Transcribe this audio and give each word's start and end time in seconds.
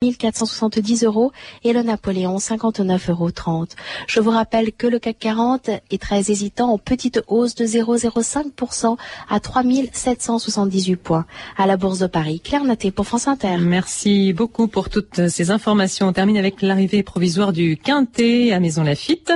1470 0.00 1.02
euros 1.02 1.32
et 1.64 1.72
le 1.72 1.82
Napoléon 1.82 2.36
59,30 2.36 3.10
euros. 3.10 3.66
Je 4.06 4.20
vous 4.20 4.30
rappelle 4.30 4.70
que 4.70 4.86
le 4.86 5.00
CAC 5.00 5.18
40 5.18 5.70
est 5.90 6.00
très 6.00 6.30
hésitant 6.30 6.70
en 6.70 6.78
petite 6.78 7.20
hausse 7.26 7.56
de 7.56 7.64
0,05% 7.64 8.96
à 9.28 9.40
3778 9.40 10.94
points. 10.94 11.26
À 11.56 11.66
la 11.66 11.76
Bourse 11.76 11.98
de 11.98 12.06
Paris, 12.06 12.38
Claire 12.38 12.62
Naté 12.62 12.92
pour 12.92 13.08
France 13.08 13.26
Inter. 13.26 13.56
Merci 13.58 14.32
beaucoup 14.32 14.68
pour 14.68 14.88
toutes 14.88 15.26
ces 15.26 15.50
informations. 15.50 16.06
On 16.06 16.12
termine 16.12 16.36
avec 16.36 16.62
l'arrivée 16.62 17.02
provisoire 17.02 17.52
du 17.52 17.76
Quintet 17.76 18.52
à 18.52 18.60
Maison 18.60 18.84
Lafitte. 18.84 19.32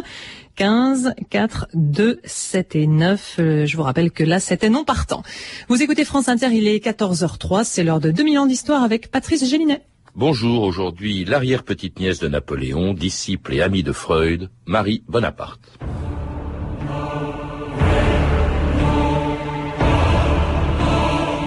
15, 0.54 1.14
4, 1.28 1.66
2, 1.74 2.20
7 2.22 2.76
et 2.76 2.86
9. 2.86 3.36
Euh, 3.40 3.66
je 3.66 3.76
vous 3.76 3.82
rappelle 3.82 4.12
que 4.12 4.22
là, 4.22 4.38
c'était 4.38 4.68
non 4.68 4.84
partant. 4.84 5.24
Vous 5.68 5.82
écoutez 5.82 6.04
France 6.04 6.28
Inter, 6.28 6.50
il 6.52 6.68
est 6.68 6.84
14h03. 6.84 7.64
C'est 7.64 7.82
l'heure 7.82 7.98
de 7.98 8.12
2000 8.12 8.38
ans 8.38 8.46
d'histoire 8.46 8.84
avec 8.84 9.10
Patrice 9.10 9.44
Gélinet. 9.44 9.82
Bonjour, 10.14 10.64
aujourd'hui 10.64 11.24
l'arrière-petite-nièce 11.24 12.18
de 12.18 12.28
Napoléon, 12.28 12.92
disciple 12.92 13.54
et 13.54 13.62
amie 13.62 13.82
de 13.82 13.92
Freud, 13.92 14.50
Marie 14.66 15.02
Bonaparte. 15.08 15.78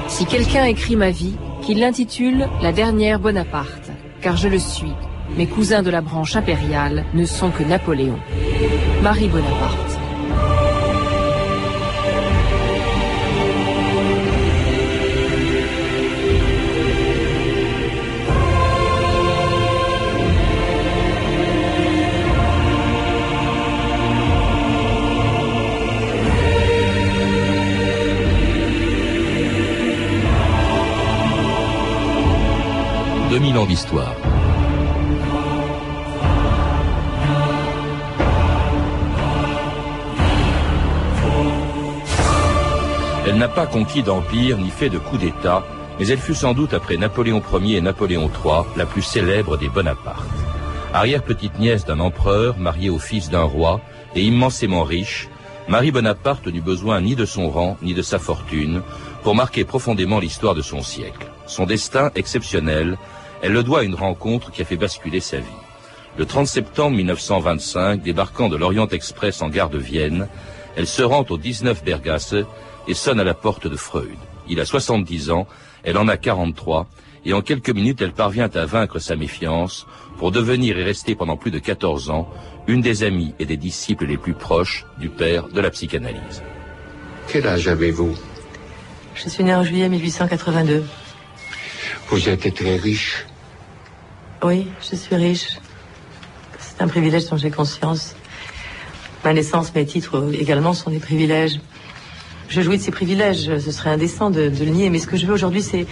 Si 0.08 0.26
quelqu'un 0.26 0.66
écrit 0.66 0.96
ma 0.96 1.12
vie, 1.12 1.36
qu'il 1.62 1.80
l'intitule 1.80 2.50
La 2.64 2.72
dernière 2.72 3.20
Bonaparte, 3.20 3.91
car 4.22 4.36
je 4.36 4.48
le 4.48 4.58
suis. 4.58 4.94
Mes 5.38 5.46
cousins 5.46 5.84
de 5.84 5.91
la 5.91 6.02
branche 6.02 6.36
impériale 6.36 7.05
ne 7.13 7.26
sont 7.26 7.52
que 7.52 7.62
Napoléon. 7.62 8.18
Marie 9.04 9.27
Bonaparte. 9.27 9.95
2000 33.36 33.58
ans 33.58 33.66
d'histoire. 33.66 34.16
Elle 43.27 43.36
n'a 43.36 43.50
pas 43.50 43.68
conquis 43.68 44.04
d'empire 44.04 44.58
ni 44.58 44.70
fait 44.70 44.88
de 44.88 45.00
coup 45.00 45.18
d'État, 45.18 45.66
mais 46.00 46.08
elle 46.08 46.18
fut 46.18 46.34
sans 46.34 46.54
doute 46.54 46.74
après 46.74 46.96
Napoléon 46.96 47.44
Ier 47.62 47.76
et 47.76 47.82
Napoléon 47.82 48.32
III 48.42 48.64
la 48.77 48.86
plus 48.86 49.02
célèbre 49.02 49.58
des 49.58 49.68
Bonaparte. 49.68 50.24
Arrière-petite-nièce 50.94 51.84
d'un 51.84 51.99
empereur, 51.99 52.58
mariée 52.58 52.90
au 52.90 52.99
fils 52.99 53.30
d'un 53.30 53.44
roi 53.44 53.82
et 54.16 54.22
immensément 54.22 54.84
riche, 54.84 55.27
Marie 55.68 55.92
Bonaparte 55.92 56.48
n'eut 56.48 56.62
besoin 56.62 57.02
ni 57.02 57.16
de 57.16 57.26
son 57.26 57.49
rang 57.49 57.76
ni 57.82 57.94
de 57.94 58.02
sa 58.02 58.18
fortune 58.18 58.82
pour 59.24 59.36
marquer 59.36 59.66
profondément 59.66 60.20
l'histoire 60.20 60.55
de 60.55 60.62
son 60.62 60.82
siècle. 60.82 61.27
Son 61.48 61.66
destin 61.66 62.12
exceptionnel 62.16 62.98
elle 63.46 63.54
le 63.54 63.62
doit 63.62 63.82
à 63.82 63.84
une 63.84 63.93
rencontre 63.93 64.51
qui 64.51 64.63
a 64.63 64.66
fait 64.66 64.75
basculer 64.75 65.19
sa 65.19 65.38
vie. 65.38 65.46
Le 66.18 66.25
30 66.25 66.47
septembre 66.47 66.97
1925, 66.97 68.02
débarquant 68.02 68.50
de 68.50 68.56
l'Orient 68.56 68.88
Express 68.88 69.44
en 69.44 69.50
gare 69.50 69.69
de 69.69 69.78
Vienne, 69.78 70.28
elle 70.75 70.88
se 70.88 71.03
rend 71.03 71.24
au 71.29 71.38
19 71.38 71.84
Bergasse 71.84 72.34
et 72.88 72.96
sonne 72.96 73.19
à 73.19 73.24
la 73.24 73.35
porte 73.35 73.68
de 73.68 73.75
Freud. 73.75 74.18
Il 74.50 74.59
a 74.59 74.66
70 74.66 75.29
ans, 75.29 75.46
elle 75.84 76.00
en 76.00 76.07
a 76.07 76.18
43, 76.18 76.88
et 77.24 77.34
en 77.34 77.44
quelques 77.44 77.69
minutes 77.69 78.02
elle 78.02 78.13
parvient 78.13 78.50
à 78.56 78.66
vaincre 78.66 78.97
sa 78.97 79.16
méfiance 79.16 79.85
pour 80.18 80.31
devenir 80.31 80.80
et 80.80 80.84
rester 80.84 81.13
pendant 81.13 81.38
plus 81.38 81.52
de 81.52 81.59
14 81.59 82.09
ans 82.09 82.28
une 82.66 82.81
des 82.81 83.03
amies 83.03 83.35
et 83.38 83.46
des 83.46 83.57
disciples 83.57 84.07
les 84.07 84.18
plus 84.18 84.34
proches 84.34 84.88
du 84.97 85.09
père 85.09 85.50
de 85.50 85.62
la 85.62 85.69
psychanalyse. 85.69 86.41
Quel 87.28 87.46
âge 87.46 87.68
avez-vous? 87.68 88.16
Je 89.14 89.30
suis 89.30 89.44
né 89.44 89.53
en 89.53 89.64
juillet 89.64 89.88
1882. 89.88 90.84
Vous 92.09 92.28
êtes 92.28 92.52
très 92.56 92.78
riche 92.78 93.28
Oui, 94.44 94.68
je 94.81 94.96
suis 94.96 95.16
riche. 95.16 95.57
C'est 96.59 96.81
un 96.81 96.88
privilège 96.88 97.29
dont 97.29 97.38
j'ai 97.38 97.51
conscience. 97.51 98.16
Ma 99.23 99.34
naissance, 99.34 99.73
mes 99.73 99.85
titres 99.85 100.31
également 100.40 100.73
sont 100.73 100.90
des 100.91 101.00
privilèges. 101.00 101.59
Je 102.47 102.62
jouis 102.62 102.78
de 102.78 102.84
ces 102.84 102.91
privilèges, 102.91 103.57
ce 103.57 103.72
serait 103.72 103.90
indécent 103.90 104.29
de, 104.29 104.51
le 104.59 104.66
nier, 104.66 104.90
mais 104.90 105.00
ce 105.00 105.07
que 105.07 105.18
je 105.18 105.25
veux 105.25 105.34
aujourd'hui, 105.34 105.63
c'est 105.63 105.88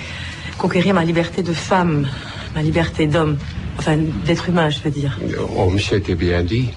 conquérir 0.57 0.93
ma 0.93 1.03
liberté 1.03 1.41
de 1.41 1.53
femme, 1.53 2.07
ma 2.53 2.61
liberté 2.61 3.07
d'homme, 3.07 3.37
enfin 3.79 3.97
d'être 3.97 4.49
humain, 4.49 4.69
je 4.69 4.79
veux 4.81 4.91
dire. 4.91 5.19
Oh, 5.57 5.71
c'était 5.79 6.15
bien 6.15 6.43
dit. 6.43 6.69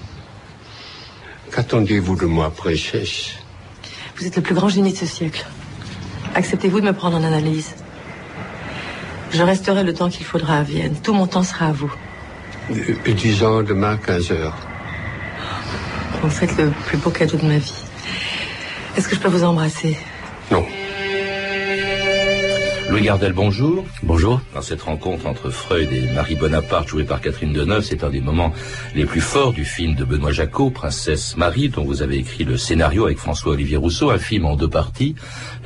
Qu'attendez-vous 1.53 2.15
de 2.15 2.25
moi, 2.25 2.49
princesse? 2.49 3.33
Vous 4.17 4.25
êtes 4.25 4.35
le 4.35 4.41
plus 4.41 4.55
grand 4.55 4.69
génie 4.69 4.93
de 4.93 4.97
ce 4.97 5.05
siècle. 5.05 5.45
Acceptez-vous 6.33 6.81
de 6.81 6.85
me 6.85 6.93
prendre 6.93 7.17
en 7.17 7.23
analyse 7.23 7.75
je 9.31 9.43
resterai 9.43 9.83
le 9.83 9.93
temps 9.93 10.09
qu'il 10.09 10.25
faudra 10.25 10.57
à 10.59 10.63
Vienne. 10.63 10.95
Tout 11.01 11.13
mon 11.13 11.27
temps 11.27 11.43
sera 11.43 11.67
à 11.67 11.71
vous. 11.71 11.93
Disons 13.05 13.63
demain 13.63 13.97
15 13.97 14.31
heures. 14.31 14.55
Vous 16.21 16.29
faites 16.29 16.57
le 16.57 16.71
plus 16.85 16.97
beau 16.97 17.09
cadeau 17.09 17.37
de 17.37 17.45
ma 17.45 17.57
vie. 17.57 17.83
Est-ce 18.95 19.07
que 19.07 19.15
je 19.15 19.19
peux 19.19 19.29
vous 19.29 19.43
embrasser? 19.43 19.97
Louis 22.89 23.01
Gardel, 23.01 23.33
bonjour. 23.33 23.83
Bonjour. 24.01 24.39
Dans 24.53 24.61
cette 24.61 24.81
rencontre 24.81 25.27
entre 25.27 25.49
Freud 25.49 25.91
et 25.91 26.09
Marie 26.13 26.35
Bonaparte, 26.35 26.87
jouée 26.87 27.03
par 27.03 27.19
Catherine 27.19 27.51
Deneuve, 27.51 27.83
c'est 27.83 28.05
un 28.05 28.09
des 28.09 28.21
moments 28.21 28.53
les 28.95 29.05
plus 29.05 29.19
forts 29.19 29.51
du 29.51 29.65
film 29.65 29.93
de 29.93 30.05
Benoît 30.05 30.31
Jacot, 30.31 30.69
Princesse 30.69 31.35
Marie, 31.35 31.67
dont 31.67 31.83
vous 31.83 32.01
avez 32.01 32.17
écrit 32.17 32.45
le 32.45 32.55
scénario 32.55 33.05
avec 33.05 33.17
François-Olivier 33.17 33.75
Rousseau, 33.75 34.09
un 34.09 34.17
film 34.17 34.45
en 34.45 34.55
deux 34.55 34.69
parties, 34.69 35.15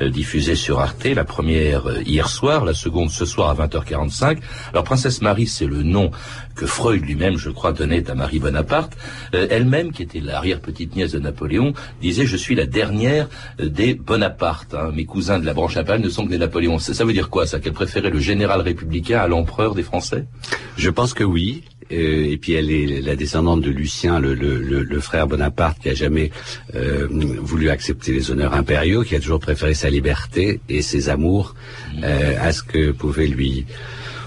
euh, 0.00 0.10
diffusé 0.10 0.56
sur 0.56 0.80
Arte, 0.80 1.04
la 1.04 1.24
première 1.24 1.88
euh, 1.88 2.02
hier 2.02 2.28
soir, 2.28 2.64
la 2.64 2.74
seconde 2.74 3.10
ce 3.10 3.24
soir 3.24 3.50
à 3.50 3.66
20h45. 3.66 4.38
Alors 4.72 4.82
Princesse 4.82 5.22
Marie, 5.22 5.46
c'est 5.46 5.66
le 5.66 5.84
nom 5.84 6.10
que 6.54 6.66
Freud 6.66 7.04
lui-même, 7.04 7.36
je 7.36 7.50
crois, 7.50 7.72
donnait 7.72 8.08
à 8.10 8.14
Marie 8.14 8.38
Bonaparte. 8.38 8.96
Euh, 9.34 9.46
elle-même, 9.50 9.92
qui 9.92 10.02
était 10.02 10.20
l'arrière-petite-nièce 10.20 11.12
de 11.12 11.18
Napoléon, 11.18 11.72
disait 12.00 12.26
«Je 12.26 12.36
suis 12.36 12.54
la 12.54 12.66
dernière 12.66 13.28
des 13.58 13.94
Bonaparte. 13.94 14.74
Hein. 14.74 14.92
Mes 14.94 15.04
cousins 15.04 15.38
de 15.38 15.46
la 15.46 15.54
branche 15.54 15.76
impériale 15.76 16.04
ne 16.04 16.10
sont 16.10 16.24
que 16.24 16.30
des 16.30 16.38
Napoléons.» 16.38 16.78
Ça 16.80 17.04
veut 17.04 17.12
dire 17.12 17.30
quoi, 17.30 17.46
ça 17.46 17.60
Qu'elle 17.60 17.72
préférait 17.72 18.10
le 18.10 18.20
général 18.20 18.60
républicain 18.60 19.20
à 19.20 19.28
l'empereur 19.28 19.74
des 19.74 19.82
Français? 19.82 20.26
Je 20.76 20.90
pense 20.90 21.14
que 21.14 21.24
oui. 21.24 21.62
Euh, 21.90 22.30
et 22.30 22.38
puis 22.38 22.52
elle 22.52 22.70
est 22.70 23.02
la 23.02 23.16
descendante 23.16 23.60
de 23.60 23.70
Lucien, 23.70 24.18
le, 24.18 25.00
frère 25.00 25.26
Bonaparte, 25.26 25.78
qui 25.80 25.90
a 25.90 25.94
jamais 25.94 26.30
euh, 26.74 27.06
voulu 27.10 27.68
accepter 27.68 28.12
les 28.12 28.30
honneurs 28.30 28.54
impériaux, 28.54 29.02
qui 29.02 29.14
a 29.14 29.20
toujours 29.20 29.40
préféré 29.40 29.74
sa 29.74 29.90
liberté 29.90 30.60
et 30.68 30.80
ses 30.80 31.10
amours 31.10 31.54
mmh. 31.94 32.04
à 32.40 32.52
ce 32.52 32.62
que 32.62 32.92
pouvait 32.92 33.26
lui 33.26 33.66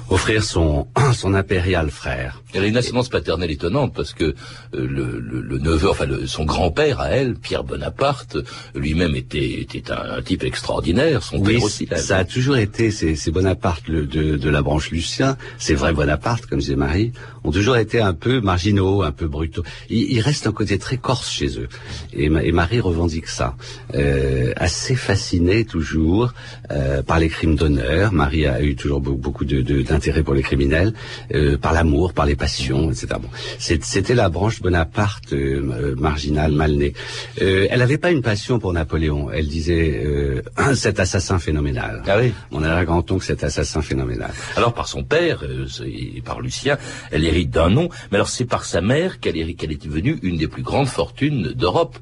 offrir 0.10 0.44
son, 0.44 0.88
son 1.14 1.34
impérial 1.34 1.90
frère. 1.90 2.42
Elle 2.54 2.64
a 2.64 2.68
une 2.68 2.78
ascendance 2.78 3.10
paternelle 3.10 3.52
étonnante 3.52 3.94
parce 3.94 4.14
que 4.14 4.24
euh, 4.24 4.34
le, 4.72 5.20
le, 5.20 5.60
neveu, 5.60 5.90
enfin 5.90 6.06
son 6.26 6.46
grand-père 6.46 7.02
à 7.02 7.10
elle, 7.10 7.36
Pierre 7.36 7.64
Bonaparte, 7.64 8.38
lui-même 8.76 9.16
était, 9.16 9.62
était 9.62 9.92
un, 9.92 10.22
type 10.22 10.44
extraordinaire. 10.44 11.24
Son 11.24 11.38
oui, 11.40 11.56
père 11.56 11.64
aussi. 11.64 11.88
Ça 11.96 12.18
a 12.18 12.26
toujours 12.26 12.58
été, 12.58 12.92
c'est 12.92 13.32
Bonaparte 13.32 13.90
de, 13.90 14.06
de 14.06 14.50
la 14.50 14.62
branche 14.62 14.92
Lucien, 14.92 15.38
c'est 15.58 15.74
vrai 15.74 15.94
Bonaparte, 15.94 16.46
comme 16.46 16.60
disait 16.60 16.76
Marie, 16.76 17.12
ont 17.44 17.52
toujours 17.52 17.78
été 17.78 18.00
un 18.00 18.14
peu 18.14 18.42
marginaux, 18.42 19.04
un 19.04 19.12
peu 19.12 19.28
brutaux. 19.28 19.64
Il, 19.90 20.20
reste 20.22 20.48
un 20.48 20.52
côté 20.52 20.78
très 20.80 20.98
corse 20.98 21.30
chez 21.30 21.60
eux. 21.60 21.68
Et, 22.14 22.26
et 22.26 22.52
Marie 22.52 22.80
revendique 22.80 23.28
ça. 23.28 23.56
Euh, 23.94 24.54
assez 24.56 24.96
fascinée 24.96 25.66
toujours 25.66 26.34
euh, 26.72 27.04
par 27.04 27.20
les 27.20 27.30
crimes 27.30 27.56
d'honneur. 27.56 28.12
Marie 28.14 28.48
a 28.48 28.62
eu 28.62 28.76
toujours 28.76 29.02
beaucoup 29.02 29.46
de, 29.46 29.62
de 29.62 29.82
intérêt 29.96 30.24
pour 30.24 30.34
les 30.34 30.42
criminels, 30.42 30.94
euh, 31.34 31.58
par 31.58 31.74
l'amour, 31.74 32.14
par 32.14 32.26
les 32.26 32.36
passions, 32.36 32.92
etc. 32.92 33.08
Bon, 33.20 33.30
c'était 33.58 34.16
la 34.16 34.30
branche 34.30 34.62
Bonaparte 34.62 35.34
euh, 35.34 35.62
euh, 35.72 35.96
marginale, 35.96 36.52
mal 36.52 36.74
née. 36.74 36.94
elle 37.38 37.80
n'avait 37.80 37.98
pas 37.98 38.12
une 38.12 38.22
passion 38.22 38.60
pour 38.60 38.74
Napoléon. 38.74 39.32
Elle 39.32 39.48
disait 39.48 40.04
cet 40.76 41.00
assassin 41.00 41.40
phénoménal. 41.40 42.04
Ah 42.08 42.18
oui. 42.20 42.34
On 42.52 42.64
a 42.64 42.72
un 42.72 42.84
grand 42.84 43.10
oncle 43.12 43.26
cet 43.26 43.44
assassin 43.44 43.82
phénoménal. 43.82 44.32
Alors 44.56 44.74
par 44.74 44.88
son 44.88 45.04
père 45.04 45.44
et 45.86 46.22
par 46.22 46.42
Lucien, 46.42 46.78
elle 47.12 47.24
hérite 47.24 47.50
d'un 47.50 47.70
nom, 47.70 47.90
mais 48.12 48.18
alors 48.18 48.30
c'est 48.30 48.46
par 48.46 48.66
sa 48.66 48.82
mère 48.82 49.20
qu'elle 49.20 49.56
qu'elle 49.56 49.72
est 49.72 49.84
devenue 49.84 50.20
une 50.22 50.38
des 50.38 50.48
plus 50.48 50.64
grandes 50.64 50.88
fortunes 50.88 51.54
d'Europe. 51.54 51.98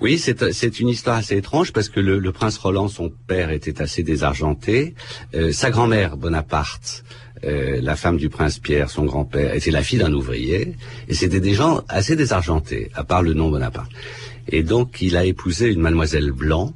Oui, 0.00 0.18
c'est 0.18 0.80
une 0.80 0.88
histoire 0.88 1.16
assez 1.16 1.36
étrange 1.36 1.72
parce 1.72 1.88
que 1.88 2.00
le, 2.00 2.32
prince 2.32 2.58
Roland, 2.58 2.88
son 2.88 3.10
père, 3.26 3.50
était 3.50 3.80
assez 3.80 4.02
désargenté. 4.02 4.94
Euh, 5.34 5.52
sa 5.52 5.70
grand-mère, 5.70 6.18
Bonaparte, 6.18 7.02
euh, 7.46 7.80
la 7.80 7.96
femme 7.96 8.16
du 8.16 8.28
prince 8.28 8.58
Pierre, 8.58 8.90
son 8.90 9.04
grand-père, 9.04 9.54
était 9.54 9.70
la 9.70 9.82
fille 9.82 9.98
d'un 9.98 10.12
ouvrier. 10.12 10.74
Et 11.08 11.14
c'était 11.14 11.40
des 11.40 11.54
gens 11.54 11.82
assez 11.88 12.16
désargentés, 12.16 12.90
à 12.94 13.04
part 13.04 13.22
le 13.22 13.34
nom 13.34 13.50
Bonaparte. 13.50 13.90
Et 14.48 14.62
donc, 14.62 15.00
il 15.00 15.16
a 15.16 15.24
épousé 15.24 15.68
une 15.72 15.80
mademoiselle 15.80 16.32
Blanc, 16.32 16.72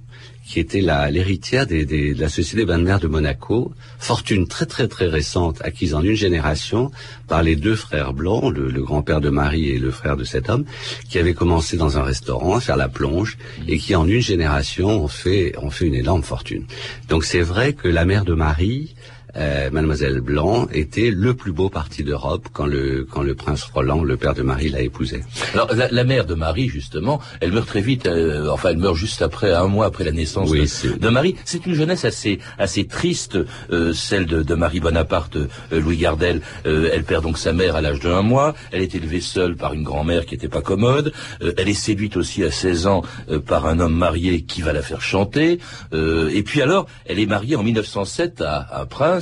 qui 0.50 0.58
était 0.58 0.80
l'héritière 0.80 1.64
de 1.64 2.18
la 2.18 2.28
société 2.28 2.64
bain 2.64 2.78
de 2.78 2.82
mer 2.82 2.98
de 2.98 3.06
Monaco, 3.06 3.72
fortune 4.00 4.48
très 4.48 4.66
très 4.66 4.88
très 4.88 5.06
récente 5.06 5.60
acquise 5.62 5.94
en 5.94 6.02
une 6.02 6.16
génération 6.16 6.90
par 7.28 7.44
les 7.44 7.54
deux 7.54 7.76
frères 7.76 8.12
blancs, 8.12 8.52
le, 8.52 8.68
le 8.68 8.82
grand-père 8.82 9.20
de 9.20 9.30
Marie 9.30 9.70
et 9.70 9.78
le 9.78 9.92
frère 9.92 10.16
de 10.16 10.24
cet 10.24 10.50
homme, 10.50 10.64
qui 11.08 11.20
avaient 11.20 11.34
commencé 11.34 11.76
dans 11.76 11.98
un 11.98 12.02
restaurant 12.02 12.56
à 12.56 12.60
faire 12.60 12.76
la 12.76 12.88
plonge 12.88 13.38
et 13.68 13.78
qui 13.78 13.94
en 13.94 14.08
une 14.08 14.20
génération 14.20 15.04
ont 15.04 15.08
fait 15.08 15.54
ont 15.58 15.70
fait 15.70 15.86
une 15.86 15.94
énorme 15.94 16.24
fortune. 16.24 16.64
Donc 17.08 17.24
c'est 17.24 17.42
vrai 17.42 17.72
que 17.72 17.86
la 17.86 18.04
mère 18.04 18.24
de 18.24 18.34
Marie 18.34 18.96
euh, 19.36 19.70
Mademoiselle 19.70 20.20
Blanc 20.20 20.66
était 20.72 21.10
le 21.10 21.34
plus 21.34 21.52
beau 21.52 21.68
parti 21.68 22.02
d'Europe 22.02 22.48
quand 22.52 22.66
le 22.66 23.06
quand 23.08 23.22
le 23.22 23.34
prince 23.34 23.62
Roland, 23.62 24.02
le 24.02 24.16
père 24.16 24.34
de 24.34 24.42
Marie, 24.42 24.68
l'a 24.68 24.80
épousé. 24.80 25.22
Alors 25.54 25.70
la, 25.74 26.04
mère 26.04 26.24
de 26.24 26.34
Marie 26.34 26.68
justement, 26.68 27.20
elle 27.40 27.52
meurt 27.52 27.68
très 27.68 27.80
vite. 27.80 28.06
Euh, 28.06 28.48
enfin, 28.50 28.70
elle 28.70 28.78
meurt 28.78 28.96
juste 28.96 29.22
après 29.22 29.52
un 29.52 29.66
mois 29.66 29.86
après 29.86 30.04
la 30.04 30.12
naissance 30.12 30.50
de, 30.50 31.08
Marie. 31.08 31.36
C'est 31.44 31.66
une 31.66 31.74
jeunesse 31.74 32.04
assez 32.04 32.38
assez 32.58 32.86
triste, 32.86 33.38
euh, 33.70 33.92
celle 33.92 34.26
de, 34.26 34.54
Marie 34.54 34.80
Bonaparte, 34.80 35.38
Louis 35.70 35.96
Gardel. 35.96 36.42
elle 36.64 37.04
perd 37.04 37.22
donc 37.22 37.38
sa 37.38 37.52
mère 37.52 37.76
à 37.76 37.80
l'âge 37.80 38.00
de 38.00 38.10
un 38.10 38.22
mois. 38.22 38.54
Elle 38.72 38.82
est 38.82 38.94
élevée 38.94 39.20
seule 39.20 39.56
par 39.56 39.72
une 39.74 39.84
grand-mère 39.84 40.26
qui 40.26 40.34
n'était 40.34 40.48
pas 40.48 40.60
commode. 40.60 41.12
elle 41.40 41.68
est 41.68 41.74
séduite 41.74 42.16
aussi 42.16 42.44
à 42.44 42.50
16 42.50 42.86
ans 42.86 43.02
par 43.46 43.66
un 43.66 43.80
homme 43.80 43.96
marié 43.96 44.42
qui 44.42 44.60
va 44.60 44.72
la 44.72 44.82
faire 44.82 45.00
chanter. 45.00 45.58
et 45.92 46.42
puis 46.42 46.62
alors, 46.62 46.86
elle 47.06 47.18
est 47.18 47.26
mariée 47.26 47.56
en 47.56 47.62
1907 47.62 48.42
à 48.42 48.80
un 48.80 48.86
prince 48.86 49.19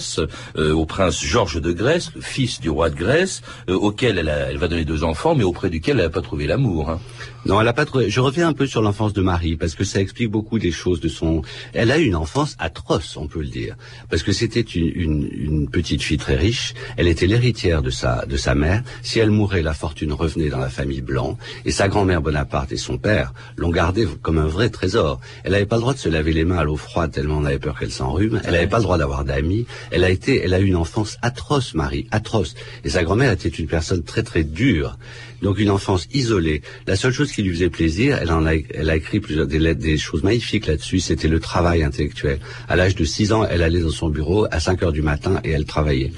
euh, 0.57 0.73
au 0.73 0.87
prince 0.87 1.23
Georges 1.23 1.61
de 1.61 1.73
Grèce, 1.73 2.11
fils 2.21 2.61
du 2.61 2.71
roi 2.71 2.91
de 2.91 2.97
Grèce, 2.97 3.43
euh, 3.69 3.75
auquel 3.75 4.19
elle, 4.19 4.57
va 4.57 4.69
donner 4.69 4.85
deux 4.85 5.05
enfants, 5.05 5.35
mais 5.35 5.45
auprès 5.45 5.71
duquel 5.71 5.99
elle 5.99 6.05
n'a 6.05 6.11
pas 6.11 6.23
trouvé 6.23 6.47
l'amour. 6.47 6.91
Hein. 6.91 7.01
Non, 7.47 7.61
elle 7.61 7.69
a 7.69 7.73
pas 7.73 7.85
trouvé. 7.85 8.11
Je 8.11 8.21
reviens 8.21 8.49
un 8.49 8.53
peu 8.53 8.67
sur 8.67 8.83
l'enfance 8.83 9.13
de 9.13 9.23
Marie 9.23 9.57
parce 9.57 9.75
que 9.75 9.85
ça 9.85 10.01
explique 10.01 10.31
beaucoup 10.31 10.59
des 10.59 10.71
choses 10.71 11.01
de 11.01 11.09
son. 11.09 11.43
Elle 11.73 11.91
a 11.91 11.99
eu 11.99 12.05
une 12.05 12.17
enfance 12.17 12.57
atroce, 12.59 13.17
on 13.17 13.27
peut 13.27 13.41
le 13.41 13.49
dire, 13.49 13.77
parce 14.11 14.23
que 14.23 14.33
c'était 14.33 14.61
une, 14.61 15.69
petite 15.71 16.03
fille 16.03 16.19
très 16.19 16.37
riche. 16.37 16.75
Elle 16.97 17.09
était 17.09 17.27
l'héritière 17.27 17.83
de 17.83 17.91
sa 17.91 18.27
de 18.27 18.37
sa 18.37 18.55
mère. 18.55 18.83
Si 19.03 19.19
elle 19.19 19.31
mourait, 19.31 19.63
la 19.63 19.75
fortune 19.75 20.13
revenait 20.13 20.49
dans 20.49 20.59
la 20.59 20.69
famille 20.69 21.01
Blanc 21.01 21.39
et 21.65 21.71
sa 21.71 21.89
grand-mère 21.89 22.21
Bonaparte 22.21 22.73
et 22.73 22.77
son 22.77 22.99
père 22.99 23.33
l'ont 23.57 23.71
gardée 23.71 24.07
comme 24.23 24.39
un 24.39 24.47
vrai 24.47 24.69
trésor. 24.69 25.21
Elle 25.45 25.53
n'avait 25.53 25.67
pas 25.67 25.77
le 25.77 25.83
droit 25.83 25.95
de 25.95 25.99
se 25.99 26.09
laver 26.09 26.33
les 26.33 26.45
mains 26.45 26.59
à 26.59 26.65
l'eau 26.65 26.77
froide 26.77 27.13
tellement 27.13 27.39
on 27.39 27.45
avait 27.45 27.59
peur 27.59 27.79
qu'elle 27.79 27.91
s'enrhume. 27.91 28.41
Elle 28.45 28.53
n'avait 28.53 28.67
pas 28.67 28.79
le 28.79 28.83
droit 28.83 28.99
d'avoir 28.99 29.25
d'amis. 29.25 29.67
Elle 29.91 30.05
a 30.05 30.11
été, 30.11 30.43
elle 30.43 30.55
a 30.55 30.61
eu 30.61 30.67
une 30.67 30.77
enfance 30.77 31.19
atroce, 31.23 31.75
Marie, 31.75 32.07
atroce. 32.11 32.55
Et 32.85 32.91
sa 32.91 33.05
grand-mère 33.05 33.33
était 33.33 33.49
une 33.49 33.67
personne 33.67 34.03
très 34.03 34.23
très 34.23 34.45
dure. 34.45 34.99
Donc 35.43 35.59
une 35.59 35.71
enfance 35.71 36.09
isolée. 36.13 36.63
La 36.87 36.97
seule 36.97 37.13
chose 37.13 37.33
qui 37.33 37.43
lui 37.43 37.53
faisait 37.53 37.71
plaisir, 37.71 38.19
elle 38.21 38.33
en 38.33 38.47
a, 38.47 38.55
elle 38.55 38.91
a 38.91 38.97
écrit 38.97 39.21
plusieurs 39.21 39.47
des 39.47 39.59
lettres, 39.59 39.81
des 39.81 39.99
choses 39.99 40.23
magnifiques 40.23 40.67
là-dessus. 40.67 41.01
C'était 41.01 41.29
le 41.29 41.41
travail 41.41 41.83
intellectuel. 41.83 42.41
À 42.69 42.77
l'âge 42.77 42.95
de 42.95 43.05
6 43.05 43.33
ans, 43.33 43.45
elle 43.49 43.63
allait 43.63 43.81
dans 43.81 43.91
son 43.91 44.09
bureau 44.09 44.47
à 44.51 44.61
5 44.61 44.83
heures 44.83 44.93
du 44.93 45.03
matin 45.03 45.41
et 45.45 45.51
elle 45.51 45.65
travaillait. 45.65 46.13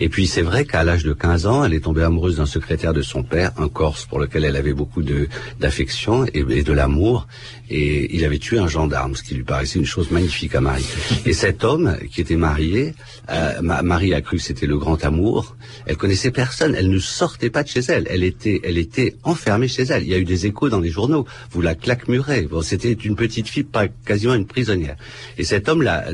Et 0.00 0.08
puis 0.08 0.26
c'est 0.26 0.42
vrai 0.42 0.64
qu'à 0.64 0.84
l'âge 0.84 1.04
de 1.04 1.12
15 1.12 1.46
ans, 1.46 1.64
elle 1.64 1.74
est 1.74 1.80
tombée 1.80 2.02
amoureuse 2.02 2.36
d'un 2.36 2.46
secrétaire 2.46 2.92
de 2.92 3.02
son 3.02 3.22
père, 3.22 3.52
un 3.56 3.68
Corse 3.68 4.04
pour 4.06 4.18
lequel 4.18 4.44
elle 4.44 4.56
avait 4.56 4.74
beaucoup 4.74 5.02
de 5.02 5.28
d'affection 5.60 6.24
et, 6.26 6.44
et 6.50 6.62
de 6.62 6.72
l'amour. 6.72 7.26
Et 7.68 8.14
il 8.14 8.24
avait 8.24 8.38
tué 8.38 8.58
un 8.58 8.68
gendarme, 8.68 9.16
ce 9.16 9.22
qui 9.22 9.34
lui 9.34 9.42
paraissait 9.42 9.78
une 9.78 9.86
chose 9.86 10.10
magnifique 10.10 10.54
à 10.54 10.60
Marie. 10.60 10.86
Et 11.24 11.32
cet 11.32 11.64
homme 11.64 11.96
qui 12.12 12.20
était 12.20 12.36
marié, 12.36 12.94
euh, 13.30 13.60
Marie 13.62 14.14
a 14.14 14.20
cru 14.20 14.36
que 14.36 14.42
c'était 14.42 14.66
le 14.66 14.78
grand 14.78 15.04
amour. 15.04 15.56
Elle 15.86 15.96
connaissait 15.96 16.30
personne. 16.30 16.74
Elle 16.76 16.90
ne 16.90 16.98
sortait 16.98 17.50
pas 17.50 17.62
de 17.64 17.68
chez 17.68 17.80
elle. 17.80 18.06
Elle 18.08 18.22
était, 18.22 18.60
elle 18.66 18.78
était 18.78 19.14
enfermée 19.22 19.68
chez 19.68 19.84
elle. 19.84 20.02
Il 20.02 20.08
y 20.08 20.14
a 20.14 20.18
eu 20.18 20.24
des 20.24 20.46
échos 20.46 20.68
dans 20.68 20.80
les 20.80 20.90
journaux. 20.90 21.24
Vous 21.52 21.62
la 21.62 21.76
claquemurez. 21.76 22.42
Bon, 22.42 22.62
c'était 22.62 22.92
une 22.92 23.14
petite 23.14 23.48
fille, 23.48 23.62
pas 23.62 23.86
quasiment 23.86 24.34
une 24.34 24.46
prisonnière. 24.46 24.96
Et 25.38 25.44
cet 25.44 25.68
homme 25.68 25.82
l'a, 25.82 26.06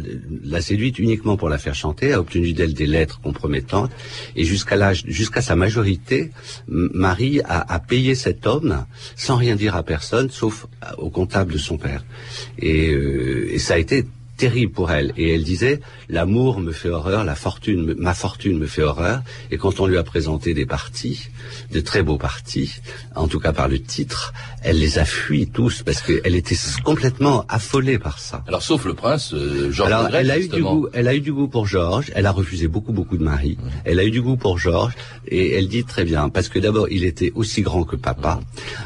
l'a 0.44 0.60
séduite 0.60 0.98
uniquement 0.98 1.38
pour 1.38 1.48
la 1.48 1.56
faire 1.56 1.74
chanter, 1.74 2.12
a 2.12 2.20
obtenu 2.20 2.52
d'elle 2.52 2.74
des 2.74 2.86
lettres 2.86 3.20
compromettantes. 3.22 3.90
Et 4.36 4.44
jusqu'à 4.44 4.76
l'âge, 4.76 5.04
jusqu'à 5.06 5.40
sa 5.40 5.56
majorité, 5.56 6.30
Marie 6.68 7.40
a, 7.44 7.80
payé 7.80 8.14
cet 8.14 8.46
homme 8.46 8.84
sans 9.16 9.36
rien 9.36 9.56
dire 9.56 9.74
à 9.74 9.82
personne, 9.82 10.28
sauf 10.30 10.66
au 10.98 11.08
comptable 11.08 11.54
de 11.54 11.58
son 11.58 11.78
père. 11.78 12.04
Et, 12.58 12.92
euh, 12.92 13.50
et 13.50 13.58
ça 13.58 13.74
a 13.74 13.78
été 13.78 14.04
terrible 14.36 14.72
pour 14.72 14.90
elle. 14.90 15.12
Et 15.16 15.34
elle 15.34 15.44
disait, 15.44 15.80
l'amour 16.08 16.60
me 16.60 16.72
fait 16.72 16.88
horreur, 16.88 17.24
la 17.24 17.34
fortune, 17.34 17.94
ma 17.98 18.14
fortune 18.14 18.58
me 18.58 18.66
fait 18.66 18.82
horreur. 18.82 19.22
Et 19.50 19.58
quand 19.58 19.80
on 19.80 19.86
lui 19.86 19.98
a 19.98 20.02
présenté 20.02 20.54
des 20.54 20.66
partis, 20.66 21.28
de 21.70 21.80
très 21.80 22.02
beaux 22.02 22.18
partis, 22.18 22.74
en 23.14 23.28
tout 23.28 23.40
cas 23.40 23.52
par 23.52 23.68
le 23.68 23.80
titre, 23.80 24.32
elle 24.62 24.78
les 24.78 24.98
a 24.98 25.04
fuis 25.04 25.48
tous 25.48 25.82
parce 25.82 26.00
qu'elle 26.00 26.34
était 26.34 26.56
complètement 26.84 27.44
affolée 27.48 27.98
par 27.98 28.18
ça. 28.18 28.42
Alors 28.46 28.62
sauf 28.62 28.84
le 28.84 28.94
prince 28.94 29.34
euh, 29.34 29.70
Georges. 29.70 29.92
Alors 29.92 30.14
elle 30.14 30.30
a 30.30 30.38
eu 30.38 30.48
du 30.48 30.62
goût, 30.62 30.88
elle 30.92 31.08
a 31.08 31.14
eu 31.14 31.20
du 31.20 31.32
goût 31.32 31.48
pour 31.48 31.66
Georges. 31.66 32.10
Elle 32.14 32.26
a 32.26 32.32
refusé 32.32 32.68
beaucoup 32.68 32.92
beaucoup 32.92 33.16
de 33.16 33.24
maris. 33.24 33.58
Elle 33.84 33.98
a 33.98 34.04
eu 34.04 34.10
du 34.10 34.22
goût 34.22 34.36
pour 34.36 34.58
Georges 34.58 34.94
et 35.28 35.52
elle 35.52 35.68
dit 35.68 35.84
très 35.84 36.04
bien 36.04 36.28
parce 36.28 36.48
que 36.48 36.58
d'abord 36.58 36.88
il 36.90 37.04
était 37.04 37.32
aussi 37.34 37.62
grand 37.62 37.84
que 37.84 37.96
papa. 37.96 38.40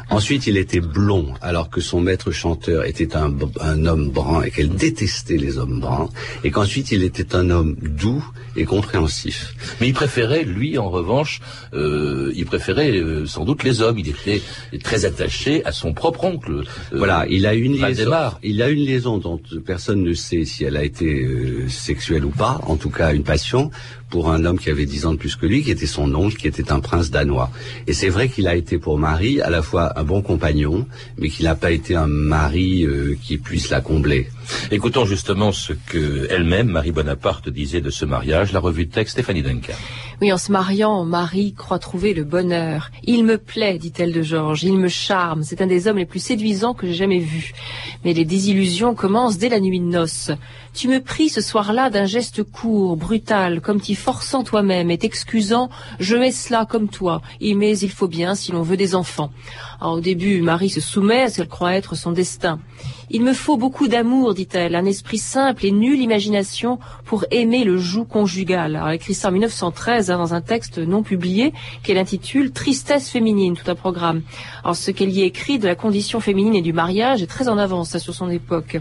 Ensuite 0.09 0.47
il 0.47 0.57
était 0.57 0.79
blond 0.79 1.33
alors 1.41 1.69
que 1.69 1.81
son 1.81 2.01
maître 2.01 2.31
chanteur 2.31 2.85
était 2.85 3.15
un, 3.15 3.33
un 3.61 3.85
homme 3.85 4.09
brun 4.09 4.43
et 4.43 4.51
qu'elle 4.51 4.69
détestait 4.69 5.37
les 5.37 5.46
hommes 5.57 5.79
bruns 5.79 6.09
et 6.43 6.51
qu'ensuite 6.51 6.91
il 6.91 7.03
était 7.03 7.35
un 7.35 7.49
homme 7.49 7.75
doux 7.81 8.23
et 8.57 8.65
compréhensif. 8.65 9.53
Mais 9.79 9.87
il 9.87 9.93
préférait 9.93 10.43
lui 10.43 10.77
en 10.77 10.89
revanche, 10.89 11.39
euh, 11.73 12.31
il 12.35 12.45
préférait 12.45 12.91
euh, 12.91 13.25
sans 13.25 13.45
doute 13.45 13.63
les 13.63 13.81
hommes. 13.81 13.99
Il 13.99 14.09
était 14.09 14.41
très 14.83 15.05
attaché 15.05 15.63
à 15.65 15.71
son 15.71 15.93
propre 15.93 16.25
oncle. 16.25 16.51
Euh, 16.51 16.63
voilà, 16.97 17.25
il 17.29 17.45
a 17.45 17.53
une 17.53 17.77
liaison. 17.77 18.11
Il 18.43 18.61
a 18.61 18.69
une 18.69 18.83
liaison 18.85 19.17
dont 19.17 19.39
personne 19.65 20.03
ne 20.03 20.13
sait 20.13 20.45
si 20.45 20.63
elle 20.63 20.77
a 20.77 20.83
été 20.83 21.27
sexuelle 21.69 22.25
ou 22.25 22.31
pas. 22.31 22.59
En 22.63 22.75
tout 22.75 22.89
cas, 22.89 23.13
une 23.13 23.23
passion 23.23 23.71
pour 24.09 24.31
un 24.31 24.45
homme 24.45 24.57
qui 24.57 24.69
avait 24.69 24.85
dix 24.85 25.05
ans 25.05 25.13
de 25.13 25.17
plus 25.17 25.35
que 25.35 25.45
lui, 25.45 25.63
qui 25.63 25.71
était 25.71 25.85
son 25.85 26.13
oncle, 26.15 26.37
qui 26.37 26.47
était 26.47 26.71
un 26.71 26.79
prince 26.79 27.11
danois. 27.11 27.51
Et 27.87 27.93
c'est 27.93 28.09
vrai 28.09 28.29
qu'il 28.29 28.47
a 28.47 28.55
été 28.55 28.77
pour 28.77 28.97
Marie 28.97 29.41
à 29.41 29.49
la 29.49 29.61
fois 29.61 29.99
un 29.99 30.03
bon 30.03 30.21
compagnon, 30.21 30.87
mais 31.17 31.29
qu'il 31.29 31.45
n'a 31.45 31.55
pas 31.55 31.71
été 31.71 31.95
un 31.95 32.07
mari 32.07 32.87
qui 33.21 33.37
puisse 33.37 33.69
la 33.69 33.81
combler. 33.81 34.29
Écoutons 34.71 35.05
justement 35.05 35.51
ce 35.51 35.73
que 35.73 36.27
elle-même, 36.29 36.67
Marie 36.67 36.91
Bonaparte, 36.91 37.49
disait 37.49 37.81
de 37.81 37.89
ce 37.89 38.05
mariage, 38.05 38.51
la 38.53 38.59
revue 38.59 38.85
de 38.85 38.91
texte 38.91 39.13
Stéphanie 39.13 39.41
Duncan. 39.41 39.73
Oui, 40.19 40.33
en 40.33 40.39
se 40.39 40.51
mariant, 40.51 41.05
Marie 41.05 41.53
croit 41.53 41.77
trouver 41.77 42.15
le 42.15 42.23
bonheur. 42.23 42.89
Il 43.03 43.23
me 43.23 43.37
plaît, 43.37 43.77
dit-elle 43.77 44.11
de 44.11 44.23
Georges, 44.23 44.63
il 44.63 44.75
me 44.75 44.87
charme, 44.87 45.43
c'est 45.43 45.61
un 45.61 45.67
des 45.67 45.87
hommes 45.87 45.99
les 45.99 46.07
plus 46.07 46.19
séduisants 46.19 46.73
que 46.73 46.87
j'ai 46.87 46.95
jamais 46.95 47.19
vus. 47.19 47.53
Mais 48.03 48.13
les 48.13 48.25
désillusions 48.25 48.95
commencent 48.95 49.37
dès 49.37 49.49
la 49.49 49.59
nuit 49.59 49.79
de 49.79 49.85
noces. 49.85 50.31
Tu 50.73 50.87
me 50.87 51.01
pries 51.01 51.29
ce 51.29 51.41
soir-là 51.41 51.91
d'un 51.91 52.05
geste 52.05 52.41
court, 52.41 52.97
brutal, 52.97 53.61
comme 53.61 53.79
t'y 53.79 53.93
forçant 53.93 54.43
toi-même 54.43 54.89
et 54.89 54.97
t'excusant, 54.97 55.69
je 55.99 56.15
mets 56.15 56.31
cela 56.31 56.65
comme 56.65 56.87
toi, 56.87 57.21
mais 57.39 57.77
il 57.77 57.91
faut 57.91 58.07
bien 58.07 58.33
si 58.33 58.51
l'on 58.51 58.63
veut 58.63 58.77
des 58.77 58.95
enfants. 58.95 59.31
au 59.81 59.99
début, 59.99 60.41
Marie 60.41 60.71
se 60.71 60.81
soumet 60.81 61.23
à 61.23 61.29
ce 61.29 61.37
qu'elle 61.37 61.47
croit 61.47 61.75
être 61.75 61.95
son 61.95 62.11
destin. 62.11 62.59
Il 63.09 63.23
me 63.23 63.33
faut 63.33 63.55
beaucoup 63.55 63.87
d'amour, 63.87 64.33
dit-elle, 64.33 64.75
un 64.75 64.85
esprit 64.85 65.17
simple 65.17 65.65
et 65.65 65.71
nulle 65.71 66.01
imagination 66.01 66.77
pour 67.05 67.23
aimer 67.31 67.63
le 67.63 67.77
joug 67.77 68.03
conjugal. 68.03 68.75
Alors, 68.75 68.89
elle 68.89 68.95
écrit 68.95 69.13
ça 69.13 69.29
en 69.29 69.31
1913 69.31 70.06
dans 70.15 70.33
un 70.33 70.41
texte 70.41 70.77
non 70.77 71.03
publié 71.03 71.53
qu'elle 71.83 71.97
intitule 71.97 72.51
Tristesse 72.51 73.09
féminine, 73.09 73.55
tout 73.55 73.69
un 73.69 73.75
programme. 73.75 74.21
Alors, 74.63 74.75
ce 74.75 74.91
qu'elle 74.91 75.11
y 75.11 75.23
écrit 75.23 75.59
de 75.59 75.67
la 75.67 75.75
condition 75.75 76.19
féminine 76.19 76.55
et 76.55 76.61
du 76.61 76.71
mariage 76.71 77.21
est 77.21 77.27
très 77.27 77.49
en 77.49 77.57
avance 77.57 77.97
sur 77.97 78.13
son 78.13 78.29
époque. 78.29 78.77